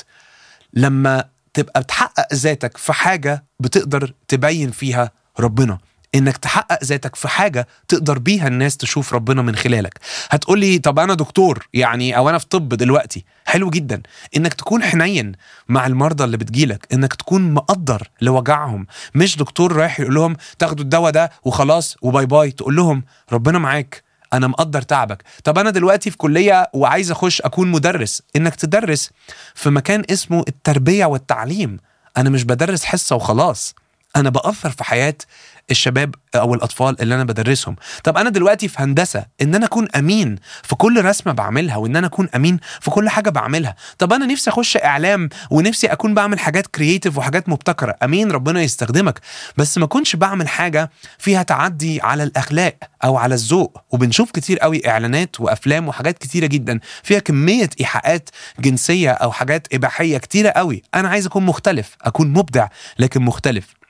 لما 0.74 1.26
تبقى 1.54 1.82
بتحقق 1.82 2.34
ذاتك 2.34 2.78
في 2.78 2.94
حاجة 2.94 3.44
بتقدر 3.60 4.14
تبين 4.28 4.72
فيها 4.72 5.12
ربنا. 5.40 5.78
إنك 6.16 6.38
تحقق 6.38 6.84
ذاتك 6.84 7.16
في 7.16 7.28
حاجة 7.28 7.68
تقدر 7.88 8.20
بيها 8.20 8.48
الناس 8.48 8.78
تشوف 8.78 9.14
ربنا 9.14 9.42
من 9.42 9.56
خلالك. 9.56 10.00
هتقولي 10.30 10.80
طب 10.80 11.00
أنا 11.00 11.14
دكتور 11.14 11.68
يعني 11.74 12.18
أو 12.18 12.30
أنا 12.30 12.38
في 12.38 12.46
طب 12.46 12.70
دلوقتي 12.70 13.26
حلو 13.46 13.70
جدا. 13.70 14.02
إنك 14.38 14.54
تكون 14.54 14.84
حنين 14.84 15.32
مع 15.68 15.88
المرضى 15.88 16.24
اللي 16.24 16.38
بتجيلك 16.38 16.88
إنك 16.94 17.14
تكون 17.14 17.54
مقدر 17.54 18.10
لوجعهم. 18.22 18.88
مش 19.16 19.38
دكتور 19.38 19.74
رايح 19.74 20.00
يقول 20.00 20.16
لهم 20.16 20.36
تاخدوا 20.60 20.84
الدواء 20.84 21.12
ده 21.12 21.32
وخلاص 21.44 21.96
وباي 22.02 22.26
باي 22.26 22.52
تقول 22.52 22.76
لهم 22.76 23.04
ربنا 23.32 23.60
معاك 23.60 24.04
أنا 24.34 24.48
مقدر 24.48 24.82
تعبك. 24.82 25.24
طب 25.44 25.58
أنا 25.58 25.70
دلوقتي 25.70 26.12
في 26.12 26.18
كلية 26.18 26.70
وعايز 26.74 27.12
أخش 27.12 27.42
أكون 27.42 27.72
مدرس 27.72 28.22
إنك 28.36 28.56
تدرس 28.56 29.10
في 29.56 29.70
مكان 29.70 30.04
اسمه 30.12 30.44
التربية 30.48 31.06
والتعليم. 31.06 31.78
أنا 32.18 32.30
مش 32.30 32.44
بدرس 32.44 32.86
حصة 32.86 33.16
وخلاص. 33.16 33.76
أنا 34.16 34.30
باثر 34.30 34.70
في 34.70 34.84
حياة 34.84 35.16
الشباب 35.72 36.16
أو 36.36 36.54
الأطفال 36.54 37.02
اللي 37.02 37.16
أنا 37.16 37.24
بدرسهم. 37.24 37.76
طب 38.04 38.18
أنا 38.18 38.30
دلوقتي 38.30 38.68
في 38.68 38.76
هندسة 38.80 39.26
إن 39.42 39.56
أنا 39.56 39.66
أكون 39.66 39.88
أمين 39.96 40.36
في 40.64 40.76
كل 40.76 41.06
رسمة 41.06 41.34
بعملها 41.34 41.76
وإن 41.78 41.96
أنا 41.96 42.08
أكون 42.08 42.30
أمين 42.36 42.60
في 42.82 42.92
كل 42.92 43.10
حاجة 43.10 43.30
بعملها 43.30 43.76
طب 43.98 44.14
أنا 44.14 44.26
نفسي 44.26 44.50
أخش 44.50 44.78
إعلام 44.78 45.30
ونفسي 45.52 45.88
أكون 45.88 46.14
بعمل 46.14 46.40
حاجات 46.40 46.68
كرييتيف 46.68 47.18
وحاجات 47.18 47.50
مبتكرة. 47.50 47.96
أمين 48.04 48.32
ربنا 48.32 48.62
يستخدمك. 48.62 49.20
بس 49.58 49.78
ما 49.78 49.86
كنتش 49.86 50.16
بعمل 50.16 50.48
حاجة 50.48 50.92
فيها 51.18 51.44
تعدي 51.44 52.02
على 52.02 52.24
الأخلاق 52.24 52.76
أو 53.04 53.18
على 53.18 53.36
الذوق. 53.36 53.82
وبنشوف 53.92 54.32
كتير 54.32 54.60
قوي 54.60 54.90
إعلانات 54.90 55.40
وأفلام 55.40 55.88
وحاجات 55.88 56.18
كتيرة 56.18 56.46
جدا 56.46 56.80
فيها 57.04 57.20
كمية 57.20 57.70
إيحاءات 57.80 58.30
جنسية 58.60 59.12
أو 59.12 59.32
حاجات 59.32 59.68
إباحية 59.74 60.18
كتيرة 60.18 60.50
قوي. 60.50 60.84
أنا 60.96 61.10
عايز 61.10 61.26
أكون 61.26 61.46
مختلف 61.46 61.96
أكون 62.02 62.28
مبدع 62.34 62.68
لكن 63.00 63.22
مختلف. 63.22 63.83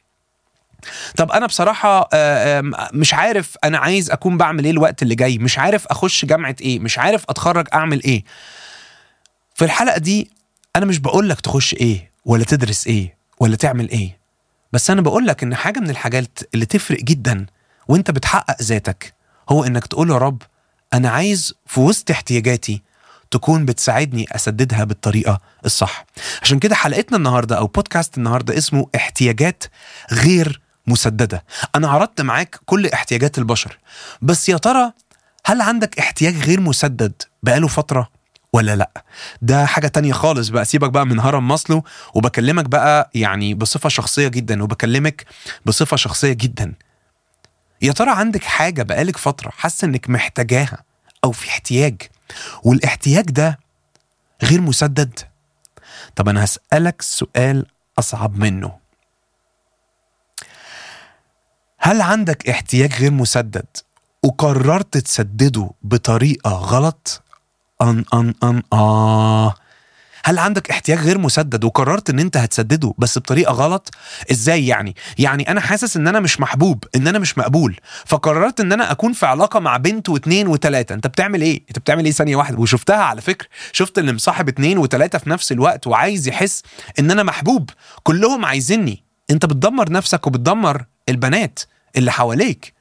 طب 1.17 1.31
أنا 1.31 1.45
بصراحة 1.45 2.09
آه، 2.13 2.61
مش 2.93 3.13
عارف 3.13 3.57
أنا 3.63 3.77
عايز 3.77 4.11
أكون 4.11 4.37
بعمل 4.37 4.63
إيه 4.63 4.71
الوقت 4.71 5.03
اللي 5.03 5.15
جاي 5.15 5.37
مش 5.37 5.59
عارف 5.59 5.87
أخش 5.87 6.25
جامعة 6.25 6.55
إيه 6.61 6.79
مش 6.79 6.99
عارف 6.99 7.23
أتخرج 7.29 7.67
أعمل 7.73 8.03
إيه. 8.03 8.23
في 9.55 9.65
الحلقة 9.65 9.97
دي 9.97 10.31
أنا 10.75 10.85
مش 10.85 10.99
بقول 10.99 11.29
لك 11.29 11.41
تخش 11.41 11.73
إيه 11.73 12.11
ولا 12.25 12.43
تدرس 12.43 12.87
إيه 12.87 13.17
ولا 13.39 13.55
تعمل 13.55 13.89
إيه. 13.89 14.17
بس 14.73 14.89
أنا 14.89 15.01
بقول 15.01 15.27
لك 15.27 15.43
إن 15.43 15.55
حاجة 15.55 15.79
من 15.79 15.89
الحاجات 15.89 16.39
اللي 16.53 16.65
تفرق 16.65 16.99
جدا 16.99 17.45
وأنت 17.87 18.11
بتحقق 18.11 18.61
ذاتك 18.61 19.13
هو 19.49 19.63
إنك 19.63 19.87
تقول 19.87 20.09
يا 20.09 20.17
رب 20.17 20.41
أنا 20.93 21.09
عايز 21.09 21.53
في 21.65 21.79
وسط 21.79 22.11
احتياجاتي 22.11 22.81
تكون 23.31 23.65
بتساعدني 23.65 24.25
أسددها 24.31 24.83
بالطريقة 24.83 25.39
الصح. 25.65 26.05
عشان 26.41 26.59
كده 26.59 26.75
حلقتنا 26.75 27.17
النهارده 27.17 27.57
أو 27.57 27.67
بودكاست 27.67 28.17
النهارده 28.17 28.57
اسمه 28.57 28.87
احتياجات 28.95 29.63
غير 30.11 30.61
مسددة. 30.87 31.43
أنا 31.75 31.87
عرضت 31.89 32.21
معاك 32.21 32.59
كل 32.65 32.87
احتياجات 32.87 33.37
البشر. 33.37 33.77
بس 34.21 34.49
يا 34.49 34.57
ترى 34.57 34.91
هل 35.45 35.61
عندك 35.61 35.99
احتياج 35.99 36.37
غير 36.37 36.61
مسدد 36.61 37.13
بقاله 37.43 37.67
فترة 37.67 38.09
ولا 38.53 38.75
لأ؟ 38.75 38.91
ده 39.41 39.65
حاجة 39.65 39.87
تانية 39.87 40.13
خالص 40.13 40.47
بقى. 40.49 40.65
سيبك 40.65 40.89
بقى 40.89 41.05
من 41.05 41.19
هرم 41.19 41.47
ماسلو 41.47 41.83
وبكلمك 42.13 42.65
بقى 42.65 43.09
يعني 43.15 43.53
بصفة 43.53 43.89
شخصية 43.89 44.27
جدا 44.27 44.63
وبكلمك 44.63 45.25
بصفة 45.65 45.97
شخصية 45.97 46.33
جدا. 46.33 46.73
يا 47.81 47.91
ترى 47.91 48.11
عندك 48.11 48.43
حاجة 48.43 48.83
بقالك 48.83 49.17
فترة 49.17 49.49
حاسه 49.49 49.85
إنك 49.85 50.09
محتاجاها 50.09 50.83
أو 51.23 51.31
في 51.31 51.49
احتياج 51.49 52.01
والاحتياج 52.63 53.25
ده 53.25 53.59
غير 54.43 54.61
مسدد؟ 54.61 55.19
طب 56.15 56.29
أنا 56.29 56.43
هسألك 56.43 57.01
سؤال 57.01 57.65
أصعب 57.99 58.37
منه. 58.37 58.82
هل 61.85 62.01
عندك 62.01 62.49
احتياج 62.49 62.93
غير 62.93 63.11
مسدد 63.11 63.65
وقررت 64.23 64.97
تسدده 64.97 65.69
بطريقة 65.81 66.51
غلط؟ 66.51 67.21
ان 67.81 68.05
ان 68.13 68.33
ان 68.43 68.61
آه. 68.73 69.55
هل 70.25 70.39
عندك 70.39 70.69
احتياج 70.69 70.99
غير 70.99 71.17
مسدد 71.17 71.63
وقررت 71.63 72.09
إن 72.09 72.19
أنت 72.19 72.37
هتسدده 72.37 72.93
بس 72.97 73.17
بطريقة 73.19 73.53
غلط؟ 73.53 73.89
إزاي 74.31 74.67
يعني؟ 74.67 74.95
يعني 75.17 75.51
أنا 75.51 75.61
حاسس 75.61 75.97
إن 75.97 76.07
أنا 76.07 76.19
مش 76.19 76.39
محبوب 76.39 76.83
إن 76.95 77.07
أنا 77.07 77.19
مش 77.19 77.37
مقبول 77.37 77.75
فقررت 78.05 78.59
إن 78.59 78.71
أنا 78.71 78.91
أكون 78.91 79.13
في 79.13 79.25
علاقة 79.25 79.59
مع 79.59 79.77
بنت 79.77 80.09
واثنين 80.09 80.47
وثلاثه 80.47 80.95
أنت 80.95 81.07
بتعمل 81.07 81.41
إيه؟ 81.41 81.63
أنت 81.69 81.79
بتعمل 81.79 82.05
إيه 82.05 82.11
ثانية 82.11 82.35
واحدة؟ 82.35 82.57
وشفتها 82.57 83.03
على 83.03 83.21
فكرة. 83.21 83.47
شفت 83.71 83.97
اللي 83.97 84.13
مصاحب 84.13 84.47
اثنين 84.47 84.77
وثلاثه 84.77 85.17
في 85.17 85.29
نفس 85.29 85.51
الوقت 85.51 85.87
وعايز 85.87 86.27
يحس 86.27 86.63
إن 86.99 87.11
أنا 87.11 87.23
محبوب. 87.23 87.69
كلهم 88.03 88.45
عايزيني. 88.45 89.03
أنت 89.31 89.45
بتدمر 89.45 89.91
نفسك 89.91 90.27
وبتدمر 90.27 90.85
البنات 91.09 91.59
اللي 91.97 92.11
حواليك. 92.11 92.73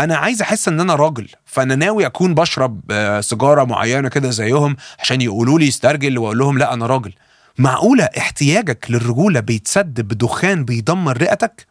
أنا 0.00 0.16
عايز 0.16 0.42
أحس 0.42 0.68
إن 0.68 0.80
أنا 0.80 0.94
راجل 0.94 1.28
فأنا 1.44 1.74
ناوي 1.74 2.06
أكون 2.06 2.34
بشرب 2.34 2.80
آه، 2.90 3.20
سيجارة 3.20 3.64
معينة 3.64 4.08
كده 4.08 4.30
زيهم 4.30 4.76
عشان 4.98 5.20
يقولوا 5.20 5.58
لي 5.58 5.68
استرجل 5.68 6.18
وأقول 6.18 6.38
لهم 6.38 6.58
لا 6.58 6.72
أنا 6.74 6.86
راجل. 6.86 7.12
معقولة 7.58 8.04
احتياجك 8.18 8.86
للرجولة 8.90 9.40
بيتسد 9.40 10.00
بدخان 10.00 10.64
بيدمر 10.64 11.16
رئتك؟ 11.18 11.66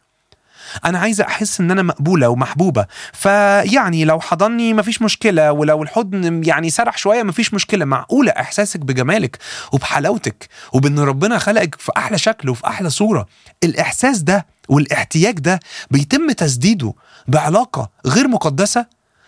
أنا 0.84 0.98
عايزه 0.98 1.24
أحس 1.24 1.60
إن 1.60 1.70
أنا 1.70 1.82
مقبولة 1.82 2.28
ومحبوبة. 2.28 2.86
فيعني 3.12 4.04
لو 4.04 4.20
حضني 4.20 4.74
مفيش 4.74 5.02
مشكلة 5.02 5.52
ولو 5.52 5.82
الحضن 5.82 6.44
يعني 6.44 6.70
سرح 6.70 6.98
شوية 6.98 7.22
مفيش 7.22 7.54
مشكلة. 7.54 7.84
معقولة 7.84 8.30
إحساسك 8.30 8.80
بجمالك 8.80 9.38
وبحلاوتك 9.72 10.48
وبإن 10.72 10.98
ربنا 10.98 11.38
خلقك 11.38 11.74
في 11.80 11.92
أحلى 11.96 12.18
شكل 12.18 12.48
وفي 12.48 12.66
أحلى 12.66 12.90
صورة؟ 12.90 13.26
الإحساس 13.64 14.18
ده 14.18 14.46
والاحتياج 14.68 15.38
ده 15.38 15.60
بيتم 15.90 16.32
تسديده 16.32 16.92
بعلاقة 17.28 17.90
غير 18.06 18.28
مقدسة؟ 18.28 18.86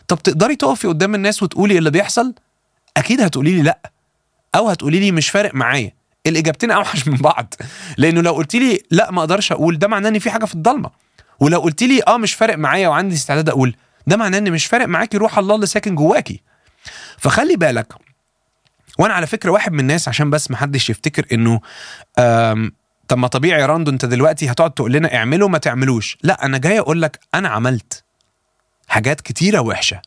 طب 0.09 0.19
تقدري 0.19 0.57
تقفي 0.57 0.89
قدام 0.89 1.15
الناس 1.15 1.43
وتقولي 1.43 1.79
اللي 1.79 1.91
بيحصل؟ 1.91 2.35
أكيد 2.97 3.21
هتقولي 3.21 3.55
لي 3.55 3.63
لأ 3.63 3.79
أو 4.55 4.69
هتقولي 4.69 5.01
لي 5.01 5.13
مش 5.13 5.31
فارق 5.31 5.55
معايا. 5.55 5.93
الإجابتين 6.27 6.71
أوحش 6.71 7.09
من 7.09 7.17
بعض. 7.17 7.55
لأنه 7.99 8.21
لو 8.21 8.33
قلت 8.33 8.55
لي 8.57 8.81
لأ 8.91 9.11
ما 9.11 9.21
أقدرش 9.21 9.53
أقول 9.53 9.79
ده 9.79 9.89
معناه 9.89 10.09
إن 10.09 10.19
في 10.19 10.31
حاجة 10.31 10.45
في 10.45 10.55
الضلمة. 10.55 10.91
ولو 11.43 11.61
قلت 11.61 11.83
لي 11.83 12.01
آه 12.09 12.17
مش 12.17 12.35
فارق 12.35 12.59
معايا 12.59 12.89
وعندي 12.89 13.15
استعداد 13.15 13.49
أقول 13.49 13.77
ده 14.07 14.17
معناه 14.17 14.39
إن 14.39 14.53
مش 14.53 14.67
فارق 14.67 14.87
معاكي 14.89 15.17
روح 15.17 15.39
الله 15.39 15.55
اللي 15.55 15.67
ساكن 15.67 15.95
جواكي 15.95 16.43
فخلي 17.19 17.57
بالك 17.57 17.95
وأنا 18.99 19.15
على 19.15 19.27
فكرة 19.27 19.51
واحد 19.51 19.73
من 19.73 19.81
الناس 19.81 20.09
عشان 20.09 20.31
بس 20.31 20.51
ما 20.51 20.57
حدش 20.57 20.91
يفتكر 20.91 21.27
إنه 21.33 21.61
طب 23.09 23.19
ما 23.19 23.29
طبيعي 23.29 23.61
يا 23.61 23.67
راندو 23.67 23.91
أنت 23.91 24.05
دلوقتي 24.05 24.51
هتقعد 24.51 24.71
تقول 24.71 24.93
لنا 24.93 25.15
اعملوا 25.15 25.49
ما 25.49 25.59
تعملوش. 25.59 26.19
لا 26.23 26.45
أنا 26.45 26.59
جاي 26.59 26.79
أقول 26.79 27.03
لك 27.03 27.21
أنا 27.35 27.49
عملت 27.49 28.05
حاجات 28.89 29.21
كتيرة 29.21 29.61
وحشة. 29.61 30.03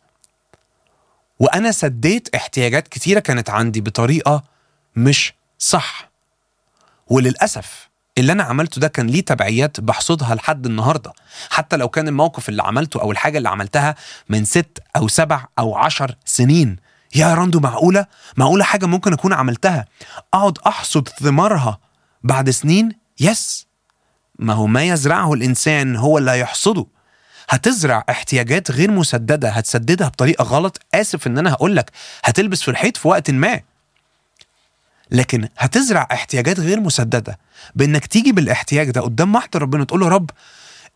وأنا 1.39 1.72
سديت 1.72 2.36
احتياجات 2.36 2.88
كتيرة 2.88 3.20
كانت 3.20 3.50
عندي 3.50 3.82
بطريقة 3.82 4.44
مش 4.96 5.34
صح. 5.60 6.10
وللأسف 7.08 7.85
اللي 8.18 8.32
أنا 8.32 8.44
عملته 8.44 8.82
ده 8.82 8.88
كان 8.88 9.08
ليه 9.08 9.22
تبعيات 9.22 9.80
بحصدها 9.80 10.36
لحد 10.36 10.66
النهارده. 10.66 11.14
حتى 11.50 11.78
لو 11.78 11.90
كان 11.90 12.08
الموقف 12.08 12.50
اللي 12.50 12.64
عملته 12.64 13.02
أو 13.02 13.12
الحاجة 13.12 13.38
اللي 13.38 13.50
عملتها 13.50 13.96
من 14.30 14.46
ست 14.46 14.80
أو 14.96 15.08
سبع 15.08 15.46
أو 15.60 15.76
عشر 15.78 16.16
سنين. 16.26 16.76
يا 17.16 17.34
راندو 17.34 17.60
معقولة؟ 17.60 18.06
معقولة 18.38 18.64
حاجة 18.64 18.86
ممكن 18.86 19.14
أكون 19.14 19.34
عملتها؟ 19.34 19.86
أقعد 20.34 20.58
أحصد 20.68 21.10
ثمارها 21.10 21.80
بعد 22.24 22.50
سنين؟ 22.50 22.92
yes. 23.20 23.68
ما 24.40 24.54
هو 24.54 24.68
ما 24.68 24.84
يزرعه 24.84 25.34
الإنسان 25.34 25.96
هو 25.96 26.18
اللي 26.18 26.32
هيحصده. 26.32 26.86
هتزرع 27.50 28.04
احتياجات 28.10 28.72
غير 28.72 28.92
مسددة 28.92 29.50
هتسددها 29.50 30.08
بطريقة 30.08 30.44
غلط. 30.44 30.80
آسف 30.94 31.28
إن 31.28 31.38
أنا 31.38 31.54
هقول 31.54 31.76
لك 31.76 31.92
هتلبس 32.24 32.62
في 32.62 32.72
الحيط 32.72 32.98
في 32.98 33.08
وقت 33.08 33.32
ما. 33.32 33.62
لكن 35.12 35.48
هتزرع 35.58 36.08
احتياجات 36.12 36.60
غير 36.60 36.80
مسددة 36.80 37.40
بإنك 37.76 38.06
تيجي 38.06 38.32
بالاحتياج 38.32 38.90
ده 38.92 39.02
قدام 39.02 39.32
محضر 39.32 39.62
ربنا 39.62 39.84
تقول 39.84 40.00
له 40.00 40.08
رب 40.08 40.30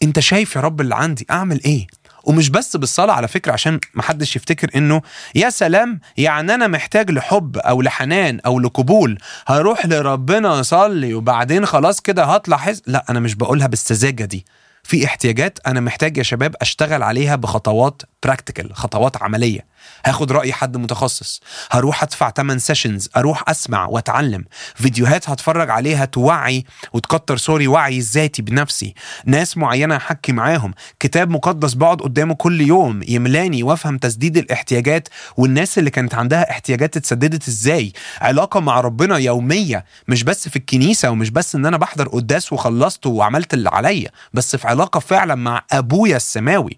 أنت 0.04 0.20
شايف 0.20 0.56
يا 0.56 0.62
رب 0.62 0.82
اللي 0.82 0.96
عندي 0.96 1.26
أعمل 1.32 1.64
إيه؟ 1.66 1.88
ومش 2.24 2.50
بس 2.50 2.76
بالصلاة 2.78 3.14
على 3.14 3.28
فكرة 3.28 3.52
عشان 3.52 3.80
محدش 3.94 4.36
يفتكر 4.36 4.70
إنه 4.76 5.02
يا 5.36 5.50
سلام 5.50 6.00
يعني 6.18 6.54
أنا 6.54 6.68
محتاج 6.68 7.12
لحب 7.12 7.58
أو 7.58 7.82
لحنان 7.82 8.40
أو 8.46 8.60
لقبول 8.60 9.18
هروح 9.48 9.86
لربنا 9.86 10.60
أصلي 10.60 11.14
وبعدين 11.14 11.66
خلاص 11.66 12.02
كده 12.02 12.24
هطلع 12.24 12.58
حس 12.58 12.82
لا 12.88 13.06
أنا 13.10 13.20
مش 13.20 13.36
بقولها 13.36 13.68
بالسذاجه 13.68 14.26
دي. 14.26 14.46
في 14.84 15.06
احتياجات 15.06 15.60
أنا 15.68 15.80
محتاج 15.80 16.18
يا 16.18 16.24
شباب 16.24 16.56
أشتغل 16.62 17.04
عليها 17.04 17.36
بخطوات 17.36 18.02
براكتيكال 18.24 18.76
خطوات 18.76 19.24
عملية. 19.24 19.66
هاخد 20.06 20.32
رأي 20.32 20.54
حد 20.54 20.78
متخصص. 20.78 21.42
هروح 21.72 22.04
أدفع 22.04 22.30
8 22.30 22.60
sessions 22.60 23.10
أروح 23.18 23.50
أسمع 23.50 23.86
وأتعلم. 23.86 24.46
فيديوهات 24.76 25.30
هتفرج 25.30 25.70
عليها 25.70 26.06
توعي 26.06 26.66
وتكتر 26.94 27.38
sorry 27.38 27.68
وعي 27.68 27.98
الذاتي 27.98 28.42
بنفسي. 28.42 28.94
ناس 29.26 29.58
معينة 29.58 29.96
احكي 29.96 30.32
معاهم. 30.32 30.74
كتاب 31.00 31.30
مقدس 31.30 31.74
بقعد 31.74 32.02
قدامه 32.02 32.34
كل 32.34 32.62
يوم 32.62 33.02
يملاني 33.08 33.64
وأفهم 33.64 33.98
تسديد 33.98 34.38
الاحتياجات 34.38 35.08
والناس 35.38 35.78
اللي 35.78 35.90
كانت 35.90 36.16
عندها 36.16 36.52
احتياجات 36.52 36.98
اتسددت 36.98 37.48
إزاي. 37.48 37.94
علاقة 38.22 38.60
مع 38.60 38.82
ربنا 38.82 39.18
يومية 39.18 39.86
مش 40.08 40.24
بس 40.24 40.50
في 40.50 40.56
الكنيسة 40.56 41.10
ومش 41.10 41.30
بس 41.30 41.56
إن 41.56 41.66
أنا 41.66 41.78
بحضر 41.78 42.08
قداس 42.08 42.54
وخلصت 42.54 43.06
وعملت 43.06 43.54
اللي 43.54 43.70
عليا 43.70 44.10
بس 44.34 44.56
في 44.56 44.68
علاقة 44.68 45.00
فعلا 45.00 45.36
مع 45.36 45.62
أبويا 45.72 46.16
السماوي. 46.18 46.78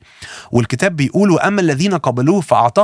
والكتاب 0.51 0.95
بيقول 0.95 1.31
وأما 1.31 1.61
الذين 1.61 1.93
قبلوه 1.97 2.41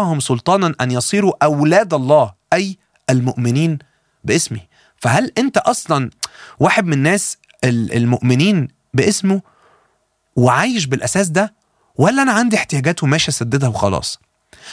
فاعطاهم 0.07 0.19
سلطانا 0.19 0.73
أن 0.81 0.91
يصيروا 0.91 1.33
أولاد 1.43 1.93
الله 1.93 2.33
أي 2.53 2.77
المؤمنين 3.09 3.79
باسمه. 4.23 4.59
فهل 4.97 5.31
أنت 5.37 5.57
أصلا 5.57 6.09
واحد 6.59 6.85
من 6.85 6.93
الناس 6.93 7.37
ال- 7.63 7.93
المؤمنين 7.93 8.67
باسمه 8.93 9.41
وعايش 10.35 10.85
بالأساس 10.85 11.27
ده 11.27 11.53
ولا 11.95 12.21
أنا 12.21 12.31
عندي 12.31 12.55
احتياجات 12.55 13.03
وماشي 13.03 13.31
أسددها 13.31 13.69
وخلاص؟ 13.69 14.19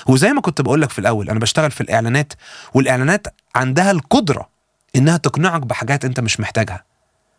وزي 0.06 0.32
ما 0.32 0.40
كنت 0.40 0.60
بقول 0.60 0.82
لك 0.82 0.90
في 0.90 0.98
الأول 0.98 1.30
أنا 1.30 1.38
بشتغل 1.38 1.70
في 1.70 1.80
الإعلانات 1.80 2.32
والإعلانات 2.74 3.26
عندها 3.54 3.90
القدرة 3.90 4.48
إنها 4.96 5.16
تقنعك 5.16 5.62
بحاجات 5.62 6.04
أنت 6.04 6.20
مش 6.20 6.40
محتاجها. 6.40 6.84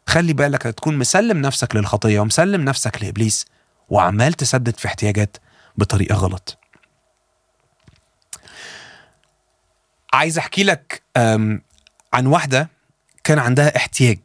خلي 0.08 0.34
بالك 0.34 0.62
تكون 0.62 0.98
مسلم 0.98 1.42
نفسك 1.42 1.76
للخطية 1.76 2.20
ومسلم 2.20 2.62
نفسك 2.62 3.04
لإبليس 3.04 3.46
وعمال 3.90 4.34
تسدد 4.34 4.76
في 4.78 4.88
احتياجات 4.88 5.38
بطريقة 5.78 6.16
غلط. 6.16 6.58
عايز 10.16 10.38
أحكي 10.38 10.64
لك 10.64 11.02
عن 12.14 12.26
واحدة 12.26 12.70
كان 13.24 13.40
عندها 13.40 13.76
احتياج. 13.78 14.20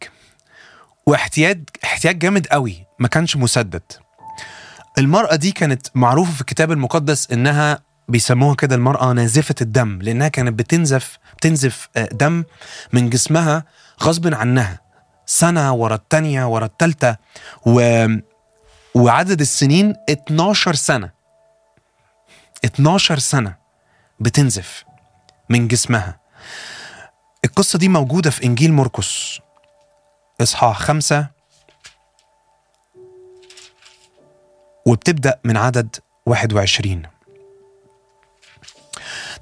واحتياج 1.06 1.62
احتياج 1.84 2.18
جامد 2.18 2.46
قوي 2.46 2.86
ما 2.98 3.08
كانش 3.08 3.36
مسدد. 3.36 3.82
المرأة 4.98 5.34
دي 5.36 5.52
كانت 5.52 5.86
معروفة 5.94 6.32
في 6.32 6.40
الكتاب 6.40 6.72
المقدس 6.72 7.30
إنها 7.32 7.82
بيسموها 8.08 8.54
كده 8.54 8.74
المرأة 8.74 9.12
نازفة 9.12 9.54
الدم 9.60 9.98
لأنها 10.02 10.28
كانت 10.28 10.58
بتنزف 10.58 11.18
بتنزف 11.36 11.88
آه، 11.96 12.08
دم 12.12 12.44
من 12.92 13.10
جسمها 13.10 13.64
غصب 14.02 14.34
عنها. 14.34 14.80
سنة 15.26 15.72
ورا 15.72 15.94
التانية 15.94 16.44
ورا 16.48 16.64
التالتة 16.64 17.16
و... 17.66 18.06
وعدد 18.94 19.40
السنين 19.40 19.94
12 20.10 20.74
سنة. 20.74 21.10
12 22.64 23.18
سنة 23.18 23.56
بتنزف. 24.20 24.84
من 25.50 25.68
جسمها. 25.68 26.20
القصة 27.44 27.78
دي 27.78 27.88
موجودة 27.88 28.30
في 28.30 28.44
إنجيل 28.44 28.72
مرقس 28.72 29.40
إصحاح 30.40 30.78
خمسة. 30.78 31.26
وبتبدأ 34.86 35.40
من 35.44 35.56
عدد 35.56 35.96
21 36.26 37.02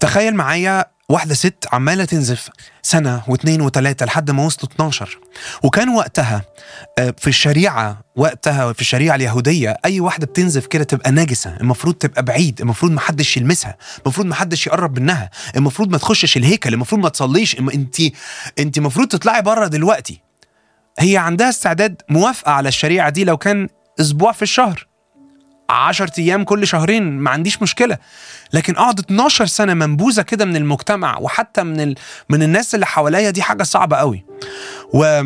تخيل 0.00 0.34
معايا 0.34 0.84
واحدة 1.10 1.34
ست 1.34 1.64
عمالة 1.72 2.04
تنزف 2.04 2.50
سنة 2.82 3.22
واثنين 3.28 3.60
وثلاثة 3.60 4.06
لحد 4.06 4.30
ما 4.30 4.44
وصلوا 4.44 4.72
12 4.72 5.18
وكان 5.62 5.88
وقتها 5.88 6.42
آه، 6.98 7.14
في 7.18 7.26
الشريعة 7.26 8.00
وقتها 8.16 8.72
في 8.72 8.80
الشريعة 8.80 9.14
اليهودية 9.14 9.76
أي 9.84 10.00
واحدة 10.00 10.26
بتنزف 10.26 10.66
كده 10.66 10.84
تبقى 10.84 11.10
ناجسة 11.10 11.56
المفروض 11.60 11.94
تبقى 11.94 12.22
بعيد 12.22 12.60
المفروض 12.60 12.92
محدش 12.92 13.36
يلمسها 13.36 13.76
المفروض 14.04 14.26
محدش 14.26 14.66
يقرب 14.66 14.98
منها 14.98 15.30
المفروض 15.56 15.90
ما 15.90 15.98
تخشش 15.98 16.36
الهيكل 16.36 16.74
المفروض 16.74 17.00
ما 17.02 17.08
تصليش 17.08 17.58
انت 17.58 17.96
انت 18.58 18.78
المفروض 18.78 19.08
تطلعي 19.08 19.42
بره 19.42 19.66
دلوقتي. 19.66 20.20
هي 20.98 21.16
عندها 21.16 21.48
استعداد 21.48 22.02
موافقة 22.10 22.52
على 22.52 22.68
الشريعة 22.68 23.08
دي 23.10 23.24
لو 23.24 23.36
كان 23.36 23.68
أسبوع 24.00 24.32
في 24.32 24.42
الشهر. 24.42 24.87
10 25.70 26.10
أيام 26.18 26.44
كل 26.44 26.66
شهرين 26.66 27.02
ما 27.18 27.30
عنديش 27.30 27.62
مشكلة. 27.62 27.98
لكن 28.52 28.76
أقعد 28.76 28.98
12 28.98 29.46
سنة 29.46 29.74
منبوذة 29.74 30.22
كده 30.22 30.44
من 30.44 30.56
المجتمع 30.56 31.18
وحتى 31.18 31.62
من 31.62 31.80
ال... 31.80 31.94
من 32.28 32.42
الناس 32.42 32.74
اللي 32.74 32.86
حواليا 32.86 33.30
دي 33.30 33.42
حاجة 33.42 33.62
صعبة 33.62 33.96
قوي. 33.96 34.24
و 34.94 35.22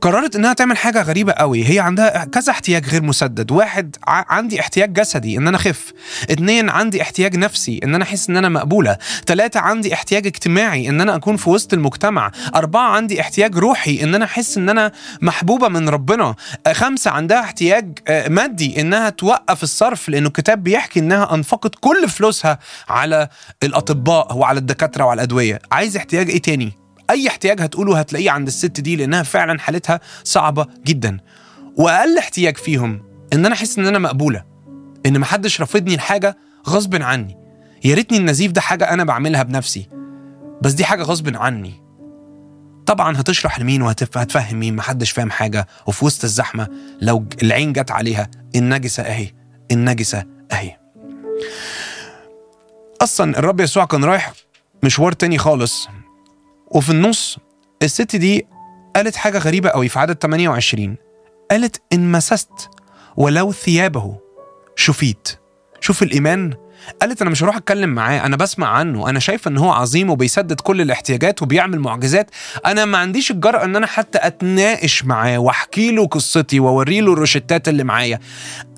قررت 0.00 0.36
إنها 0.36 0.52
تعمل 0.52 0.76
حاجة 0.76 1.02
غريبة 1.02 1.32
قوي. 1.32 1.68
هي 1.68 1.80
عندها 1.80 2.24
كذا 2.24 2.50
احتياج 2.50 2.88
غير 2.88 3.02
مسدد. 3.02 3.52
واحد 3.52 3.96
عندي 4.06 4.60
احتياج 4.60 4.92
جسدي 4.92 5.36
إن 5.38 5.48
أنا 5.48 5.56
أخف. 5.56 5.92
اتنين 6.30 6.70
عندي 6.70 7.02
احتياج 7.02 7.36
نفسي 7.36 7.80
إن 7.84 7.94
أنا 7.94 8.04
أحس 8.04 8.30
إن 8.30 8.36
أنا 8.36 8.48
مقبولة. 8.48 8.98
ثلاثة 9.26 9.60
عندي 9.60 9.94
احتياج 9.94 10.26
اجتماعي 10.26 10.88
إن 10.88 11.00
أنا 11.00 11.16
أكون 11.16 11.36
في 11.36 11.50
وسط 11.50 11.72
المجتمع. 11.72 12.30
أربعة 12.54 12.88
عندي 12.88 13.20
احتياج 13.20 13.56
روحي 13.56 14.02
إن 14.02 14.14
أنا 14.14 14.24
أحس 14.24 14.56
إن 14.56 14.68
أنا 14.68 14.92
محبوبة 15.22 15.68
من 15.68 15.88
ربنا. 15.88 16.34
آه، 16.66 16.72
خمسة 16.72 17.10
عندها 17.10 17.40
احتياج 17.40 17.98
آه، 18.08 18.28
مادي 18.28 18.80
إنها 18.80 19.10
توقف 19.10 19.62
الصرف 19.62 20.08
لأنه 20.08 20.26
الكتاب 20.26 20.64
بيحكي 20.64 21.00
إنها 21.00 21.34
أنفقت 21.34 21.74
كل 21.80 22.08
فلوسها 22.08 22.58
على 22.88 23.28
الأطباء 23.62 24.36
وعلى 24.36 24.58
الدكاترة 24.58 25.04
وعلى 25.04 25.18
الأدوية. 25.18 25.58
عايز 25.72 25.96
احتياج 25.96 26.30
إيه 26.30 26.42
تاني؟ 26.42 26.72
أي 27.10 27.28
احتياج 27.28 27.60
هتقوله 27.62 27.98
هتلاقيه 27.98 28.30
عند 28.30 28.46
الست 28.46 28.80
دي 28.80 28.96
لأنها 28.96 29.22
فعلا 29.22 29.58
حالتها 29.58 30.00
صعبة 30.24 30.66
جدا. 30.86 31.18
وأقل 31.76 32.18
احتياج 32.18 32.56
فيهم 32.56 33.02
إن 33.32 33.46
أنا 33.46 33.54
أحس 33.54 33.78
إن 33.78 33.86
أنا 33.86 33.98
مقبولة 33.98 34.44
إن 35.06 35.18
محدش 35.18 35.60
رافضني 35.60 35.94
الحاجة 35.94 36.36
غصب 36.68 37.02
عني. 37.02 37.38
يا 37.84 37.94
ريتني 37.94 38.18
النزيف 38.18 38.52
ده 38.52 38.60
حاجة 38.60 38.92
أنا 38.92 39.04
بعملها 39.04 39.42
بنفسي 39.42 39.88
بس 40.62 40.72
دي 40.72 40.84
حاجة 40.84 41.02
غصب 41.02 41.36
عني. 41.36 41.82
طبعا 42.86 43.20
هتشرح 43.20 43.60
لمين 43.60 43.82
وهتفهم 43.82 44.56
مين 44.56 44.76
محدش 44.76 45.10
فاهم 45.10 45.30
حاجة. 45.30 45.66
وفي 45.86 46.04
وسط 46.04 46.24
الزحمة 46.24 46.68
لو 47.00 47.26
العين 47.42 47.72
جت 47.72 47.90
عليها 47.90 48.30
النجسة 48.56 49.02
أهي 49.02 49.30
النجسة 49.70 50.24
أهي. 50.52 50.76
أصلا 53.02 53.38
الرب 53.38 53.60
يسوع 53.60 53.84
كان 53.84 54.04
رايح 54.04 54.32
مشوار 54.82 55.12
تاني 55.12 55.38
خالص. 55.38 55.88
وفي 56.70 56.90
النص 56.90 57.38
الست 57.82 58.16
دي 58.16 58.46
قالت 58.96 59.16
حاجة 59.16 59.38
غريبة 59.38 59.68
قوي 59.68 59.88
في 59.88 59.98
عدد 59.98 60.16
28 60.16 60.96
قالت 61.50 61.82
إن 61.92 62.12
مسست 62.12 62.70
ولو 63.16 63.52
ثيابه 63.52 64.16
شفيت. 64.76 65.28
شوف 65.80 66.02
الإيمان. 66.02 66.54
قالت 67.00 67.22
أنا 67.22 67.30
مش 67.30 67.42
هروح 67.42 67.56
أتكلم 67.56 67.90
معاه. 67.90 68.26
أنا 68.26 68.36
بسمع 68.36 68.68
عنه. 68.68 69.10
أنا 69.10 69.18
شايفة 69.18 69.48
إن 69.48 69.58
هو 69.58 69.70
عظيم 69.70 70.10
وبيسدد 70.10 70.60
كل 70.60 70.80
الاحتياجات 70.80 71.42
وبيعمل 71.42 71.78
معجزات. 71.80 72.30
أنا 72.66 72.84
ما 72.84 72.98
عنديش 72.98 73.30
الجرأة 73.30 73.64
إن 73.64 73.76
أنا 73.76 73.86
حتى 73.86 74.18
أتناقش 74.22 75.04
معاه 75.04 75.38
وأحكي 75.38 75.90
له 75.92 76.06
قصتي 76.06 76.60
وأوري 76.60 77.00
له 77.00 77.12
الروشتات 77.12 77.68
اللي 77.68 77.84
معايا. 77.84 78.18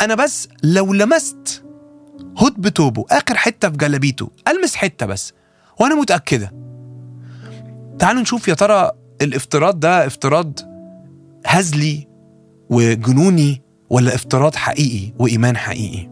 أنا 0.01 0.15
بس 0.15 0.49
لو 0.63 0.93
لمست 0.93 1.65
هد 2.39 2.55
بتوبه. 2.59 3.05
آخر 3.11 3.37
حتة 3.37 3.71
في 3.71 3.77
جلابيته. 3.77 4.31
ألمس 4.49 4.75
حتة 4.77 5.07
بس. 5.07 5.33
وأنا 5.81 5.95
متأكدة. 5.95 6.62
تعالوا 8.03 8.23
نشوف 8.23 8.49
يا 8.49 8.55
ترى 8.55 8.91
الافتراض 9.23 9.81
ده 9.81 10.07
افتراض 10.07 10.59
هزلي 11.47 12.09
وجنوني 12.71 13.63
ولا 13.91 14.15
افتراض 14.15 14.55
حقيقي 14.55 15.13
وإيمان 15.19 15.57
حقيقي؟ 15.57 16.11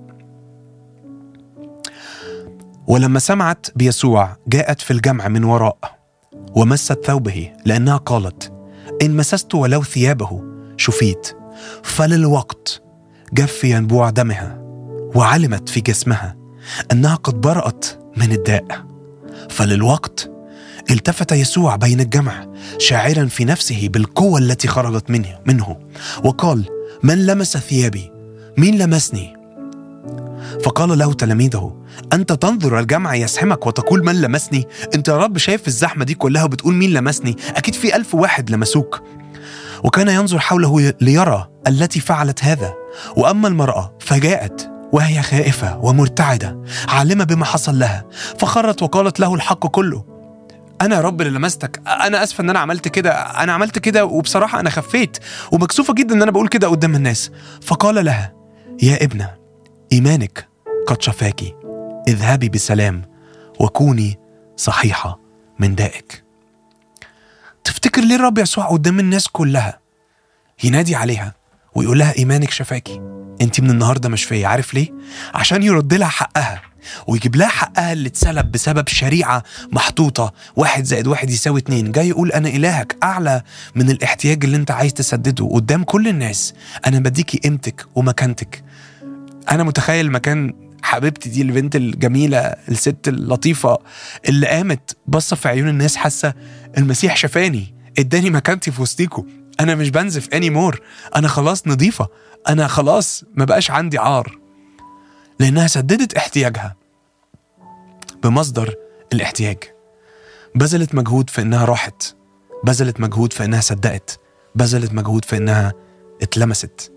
ولما 2.86 3.18
سمعت 3.18 3.66
بيسوع 3.76 4.36
جاءت 4.48 4.80
في 4.80 4.90
الجمع 4.90 5.28
من 5.28 5.44
وراء 5.44 5.78
ومست 6.56 7.04
ثوبه 7.06 7.52
لأنها 7.64 7.96
قالت 7.96 8.52
إن 9.02 9.16
مسست 9.16 9.54
ولو 9.54 9.82
ثيابه 9.82 10.42
شفيت. 10.76 11.36
فللوقت 11.82 12.82
جف 13.32 13.64
ينبوع 13.64 14.10
دمها 14.10 14.58
وعلمت 15.14 15.68
في 15.68 15.80
جسمها 15.80 16.36
أنها 16.92 17.14
قد 17.14 17.40
برأت 17.40 17.86
من 18.16 18.32
الداء. 18.32 18.86
فللوقت 19.48 20.30
التفت 20.90 21.32
يسوع 21.32 21.76
بين 21.76 22.00
الجمع 22.00 22.46
شاعرا 22.78 23.26
في 23.26 23.44
نفسه 23.44 23.88
بالقوة 23.88 24.38
التي 24.38 24.68
خرجت 24.68 25.10
منه 25.10 25.38
منه 25.46 25.76
وقال 26.24 26.64
من 27.02 27.26
لمس 27.26 27.56
ثيابي 27.56 28.12
مين 28.56 28.78
لمسني؟ 28.78 29.36
فقال 30.64 30.98
له 30.98 31.12
تلاميذه 31.12 31.76
أنت 32.12 32.32
تنظر 32.32 32.78
الجمع 32.78 33.14
يزحمك 33.14 33.66
وتقول 33.66 34.04
من 34.04 34.20
لمسني؟ 34.20 34.64
أنت 34.94 35.08
يا 35.08 35.16
رب 35.16 35.38
شايف 35.38 35.68
الزحمة 35.68 36.04
دي 36.04 36.14
كلها 36.14 36.44
وبتقول 36.44 36.74
مين 36.74 36.90
لمسني؟ 36.92 37.36
أكيد 37.56 37.74
في 37.74 37.96
ألف 37.96 38.14
واحد 38.14 38.50
لمسوك. 38.50 39.02
وكان 39.84 40.08
ينظر 40.08 40.38
حوله 40.38 40.94
ليرى 41.00 41.48
التي 41.66 42.00
فعلت 42.00 42.44
هذا 42.44 42.74
وأما 43.16 43.48
المرأة 43.48 43.96
فجاءت 44.00 44.70
وهي 44.92 45.22
خائفة 45.22 45.78
ومرتعدة 45.78 46.62
عالمة 46.88 47.24
بما 47.24 47.44
حصل 47.44 47.78
لها 47.78 48.04
فخرت 48.38 48.82
وقالت 48.82 49.20
له 49.20 49.34
الحق 49.34 49.66
كله. 49.66 50.19
أنا 50.80 50.96
يا 50.96 51.00
رب 51.00 51.20
اللي 51.20 51.38
لمستك. 51.38 51.82
أنا 51.86 52.22
آسفة 52.22 52.42
إن 52.42 52.50
أنا 52.50 52.58
عملت 52.58 52.88
كده. 52.88 53.12
أنا 53.12 53.52
عملت 53.52 53.78
كده 53.78 54.04
وبصراحة 54.04 54.60
أنا 54.60 54.70
خفيت 54.70 55.18
ومكسوفة 55.52 55.94
جدا 55.94 56.14
إن 56.14 56.22
أنا 56.22 56.30
بقول 56.30 56.48
كده 56.48 56.68
قدام 56.68 56.94
الناس. 56.94 57.30
فقال 57.62 58.04
لها 58.04 58.34
يا 58.82 59.04
ابنة 59.04 59.34
إيمانك 59.92 60.48
قد 60.86 61.02
شفاك. 61.02 61.40
اذهبي 62.08 62.48
بسلام 62.48 63.02
وكوني 63.60 64.18
صحيحة 64.56 65.20
من 65.58 65.74
دائك. 65.74 66.24
تفتكر 67.64 68.02
ليه 68.02 68.16
الرب 68.16 68.38
يسوع 68.38 68.64
قدام 68.64 69.00
الناس 69.00 69.28
كلها 69.28 69.80
ينادي 70.64 70.96
عليها 70.96 71.34
ويقول 71.74 71.98
لها 71.98 72.18
إيمانك 72.18 72.50
شفاكي 72.50 73.00
انت 73.40 73.60
من 73.60 73.70
النهاردة 73.70 74.08
مش 74.08 74.24
فيا. 74.24 74.48
عارف 74.48 74.74
ليه؟ 74.74 74.88
عشان 75.34 75.62
يرد 75.62 75.94
لها 75.94 76.08
حقها. 76.08 76.62
ويجيب 77.06 77.36
لها 77.36 77.48
حقها 77.48 77.92
اللي 77.92 78.08
اتسلب 78.08 78.52
بسبب 78.52 78.88
شريعة 78.88 79.42
محطوطة. 79.72 80.32
واحد 80.56 80.84
زائد 80.84 81.06
واحد 81.06 81.30
يساوي 81.30 81.60
اتنين. 81.60 81.92
جاي 81.92 82.08
يقول 82.08 82.32
أنا 82.32 82.48
إلهك 82.48 82.96
أعلى 83.02 83.42
من 83.74 83.90
الاحتياج 83.90 84.44
اللي 84.44 84.56
أنت 84.56 84.70
عايز 84.70 84.94
تسدده 84.94 85.48
قدام 85.48 85.84
كل 85.84 86.08
الناس. 86.08 86.54
أنا 86.86 86.98
بديكي 86.98 87.38
قيمتك 87.38 87.86
ومكانتك. 87.94 88.64
أنا 89.50 89.62
متخيل 89.62 90.10
مكان 90.12 90.54
حبيبتي 90.82 91.28
دي 91.28 91.42
البنت 91.42 91.76
الجميلة 91.76 92.38
الست 92.38 93.08
اللطيفة 93.08 93.78
اللي 94.28 94.46
قامت 94.46 94.96
بصة 95.06 95.36
في 95.36 95.48
عيون 95.48 95.68
الناس 95.68 95.96
حاسة 95.96 96.34
المسيح 96.78 97.16
شفاني 97.16 97.74
اداني 97.98 98.30
مكانتي 98.30 98.70
في 98.70 98.82
وسطيكوا 98.82 99.24
أنا 99.60 99.74
مش 99.74 99.90
بنزف 99.90 100.28
اني 100.28 100.50
مور 100.50 100.80
أنا 101.16 101.28
خلاص 101.28 101.66
نظيفة. 101.66 102.08
أنا 102.48 102.66
خلاص 102.66 103.24
ما 103.34 103.44
بقاش 103.44 103.70
عندي 103.70 103.98
عار. 103.98 104.38
لأنها 105.40 105.66
سددت 105.66 106.14
احتياجها. 106.14 106.76
بمصدر 108.22 108.74
الاحتياج. 109.12 109.58
بذلت 110.54 110.94
مجهود 110.94 111.30
في 111.30 111.42
إنها 111.42 111.64
راحت. 111.64 112.16
بذلت 112.64 113.00
مجهود 113.00 113.32
في 113.32 113.44
إنها 113.44 113.60
صدقت. 113.60 114.20
بذلت 114.54 114.92
مجهود 114.92 115.24
في 115.24 115.36
إنها 115.36 115.72
اتلمست. 116.22 116.92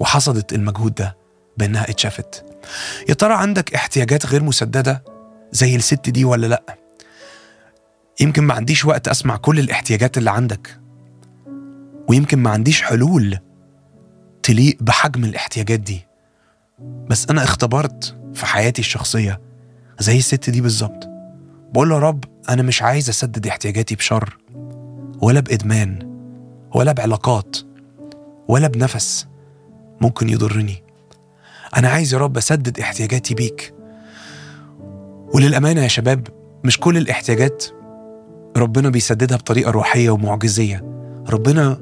وحصدت 0.00 0.52
المجهود 0.52 0.94
ده 0.94 1.16
بإنها 1.56 1.90
اتشافت. 1.90 2.44
يا 3.08 3.14
ترى 3.14 3.34
عندك 3.34 3.74
احتياجات 3.74 4.26
غير 4.26 4.42
مسددة 4.42 5.04
زي 5.52 5.76
الست 5.76 6.10
دي 6.10 6.24
ولا 6.24 6.46
لأ؟ 6.46 6.78
يمكن 8.20 8.42
ما 8.42 8.54
عنديش 8.54 8.84
وقت 8.84 9.08
أسمع 9.08 9.36
كل 9.36 9.58
الاحتياجات 9.58 10.18
اللي 10.18 10.30
عندك. 10.30 10.80
ويمكن 12.08 12.38
ما 12.38 12.50
عنديش 12.50 12.82
حلول 12.82 13.38
تليق 14.42 14.76
بحجم 14.80 15.24
الاحتياجات 15.24 15.80
دي. 15.80 16.06
بس 16.80 17.30
أنا 17.30 17.44
اختبرت 17.44 18.16
في 18.34 18.46
حياتي 18.46 18.80
الشخصية 18.82 19.40
زي 20.02 20.18
الست 20.18 20.50
دي 20.50 20.60
بالظبط. 20.60 21.08
بقول 21.72 21.88
له 21.88 21.94
يا 21.94 22.00
رب 22.00 22.24
أنا 22.48 22.62
مش 22.62 22.82
عايز 22.82 23.08
أسدد 23.08 23.46
احتياجاتي 23.46 23.94
بشر 23.94 24.38
ولا 25.20 25.40
بإدمان 25.40 25.98
ولا 26.74 26.92
بعلاقات 26.92 27.56
ولا 28.48 28.68
بنفس 28.68 29.26
ممكن 30.00 30.28
يضرني. 30.28 30.82
أنا 31.76 31.88
عايز 31.88 32.14
يا 32.14 32.18
رب 32.18 32.36
أسدد 32.36 32.80
احتياجاتي 32.80 33.34
بيك. 33.34 33.74
وللأمانة 35.34 35.82
يا 35.82 35.88
شباب 35.88 36.28
مش 36.64 36.80
كل 36.80 36.96
الاحتياجات 36.96 37.64
ربنا 38.56 38.88
بيسددها 38.88 39.36
بطريقة 39.36 39.70
روحية 39.70 40.10
ومعجزية. 40.10 40.84
ربنا 41.28 41.78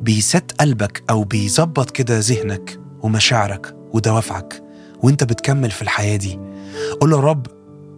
بيست 0.00 0.52
قلبك 0.60 1.02
أو 1.10 1.24
بيظبط 1.24 1.90
كده 1.90 2.18
ذهنك 2.18 2.80
ومشاعرك 3.02 3.76
ودوافعك. 3.92 4.62
وانت 5.02 5.24
بتكمل 5.24 5.70
في 5.70 5.82
الحياة 5.82 6.16
دي. 6.16 6.38
قول 7.00 7.10
له 7.10 7.16
يا 7.16 7.22
رب 7.22 7.46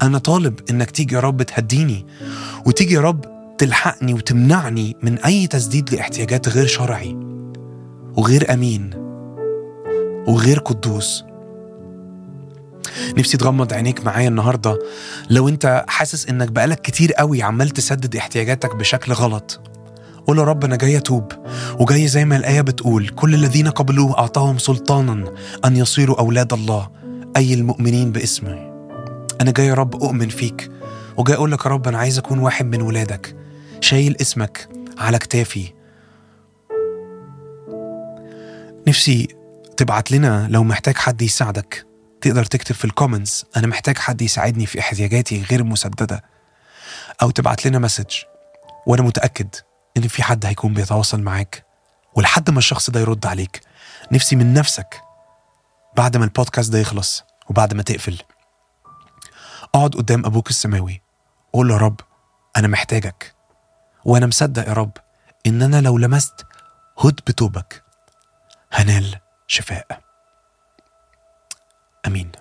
أنا 0.02 0.18
طالب 0.18 0.60
إنك 0.70 0.90
تيجي 0.90 1.14
يا 1.14 1.20
رب 1.20 1.42
تهديني 1.42 2.06
وتيجي 2.66 2.94
يا 2.94 3.00
رب 3.00 3.24
تلحقني 3.58 4.14
وتمنعني 4.14 4.96
من 5.02 5.18
أي 5.18 5.46
تسديد 5.46 5.94
لاحتياجات 5.94 6.48
غير 6.48 6.66
شرعي 6.66 7.16
وغير 8.16 8.52
أمين 8.52 8.90
وغير 10.28 10.58
قدوس. 10.58 11.24
نفسي 13.18 13.36
تغمض 13.36 13.72
عينيك 13.72 14.04
معايا 14.04 14.28
النهارده 14.28 14.78
لو 15.30 15.48
أنت 15.48 15.84
حاسس 15.88 16.28
إنك 16.28 16.48
بقالك 16.48 16.80
كتير 16.80 17.12
قوي 17.12 17.42
عمال 17.42 17.70
تسدد 17.70 18.16
احتياجاتك 18.16 18.76
بشكل 18.76 19.12
غلط. 19.12 19.73
قول 20.26 20.38
يا 20.38 20.44
رب 20.44 20.64
أنا 20.64 20.76
جاي 20.76 20.96
أتوب. 20.96 21.32
وجاي 21.80 22.08
زي 22.08 22.24
ما 22.24 22.36
الآية 22.36 22.60
بتقول 22.60 23.08
كل 23.08 23.34
الذين 23.34 23.68
قبلوه 23.68 24.18
أعطاهم 24.18 24.58
سلطانا 24.58 25.34
أن 25.64 25.76
يصيروا 25.76 26.18
أولاد 26.18 26.52
الله 26.52 26.90
أي 27.36 27.54
المؤمنين 27.54 28.12
باسمه. 28.12 28.74
أنا 29.40 29.50
جاي 29.50 29.66
يا 29.66 29.74
رب 29.74 30.02
أؤمن 30.02 30.28
فيك 30.28 30.70
وجاي 31.16 31.36
أقول 31.36 31.52
لك 31.52 31.64
يا 31.66 31.70
رب 31.70 31.88
أنا 31.88 31.98
عايز 31.98 32.18
أكون 32.18 32.38
واحد 32.38 32.66
من 32.66 32.82
ولادك. 32.82 33.36
شايل 33.80 34.16
اسمك 34.20 34.68
على 34.98 35.18
كتافي. 35.18 35.72
نفسي 38.88 39.28
تبعت 39.76 40.12
لنا 40.12 40.46
لو 40.50 40.64
محتاج 40.64 40.96
حد 40.96 41.22
يساعدك. 41.22 41.86
تقدر 42.20 42.44
تكتب 42.44 42.74
في 42.74 42.84
الكومنتس 42.84 43.46
أنا 43.56 43.66
محتاج 43.66 43.98
حد 43.98 44.22
يساعدني 44.22 44.66
في 44.66 44.80
احتياجاتي 44.80 45.42
غير 45.50 45.64
مسددة. 45.64 46.24
أو 47.22 47.30
تبعت 47.30 47.66
لنا 47.66 47.78
مسج 47.78 48.14
وأنا 48.86 49.02
متأكد 49.02 49.48
إن 49.96 50.08
في 50.08 50.22
حد 50.22 50.46
هيكون 50.46 50.74
بيتواصل 50.74 51.22
معاك 51.22 51.66
ولحد 52.14 52.50
ما 52.50 52.58
الشخص 52.58 52.90
ده 52.90 53.00
يرد 53.00 53.26
عليك. 53.26 53.60
نفسي 54.12 54.36
من 54.36 54.54
نفسك 54.54 55.02
بعد 55.96 56.16
ما 56.16 56.24
البودكاست 56.24 56.72
ده 56.72 56.78
يخلص 56.78 57.24
وبعد 57.50 57.74
ما 57.74 57.82
تقفل. 57.82 58.22
أقعد 59.74 59.94
قدام 59.94 60.26
أبوك 60.26 60.50
السماوي 60.50 61.02
قول 61.52 61.70
يا 61.70 61.76
رب 61.76 62.00
أنا 62.56 62.68
محتاجك. 62.68 63.34
وأنا 64.04 64.26
مصدق 64.26 64.68
يا 64.68 64.72
رب 64.72 64.92
إن 65.46 65.62
أنا 65.62 65.80
لو 65.80 65.98
لمست 65.98 66.46
هد 66.98 67.20
بتوبك 67.26 67.84
هنال 68.72 69.18
شفاء. 69.46 70.00
آمين. 72.06 72.32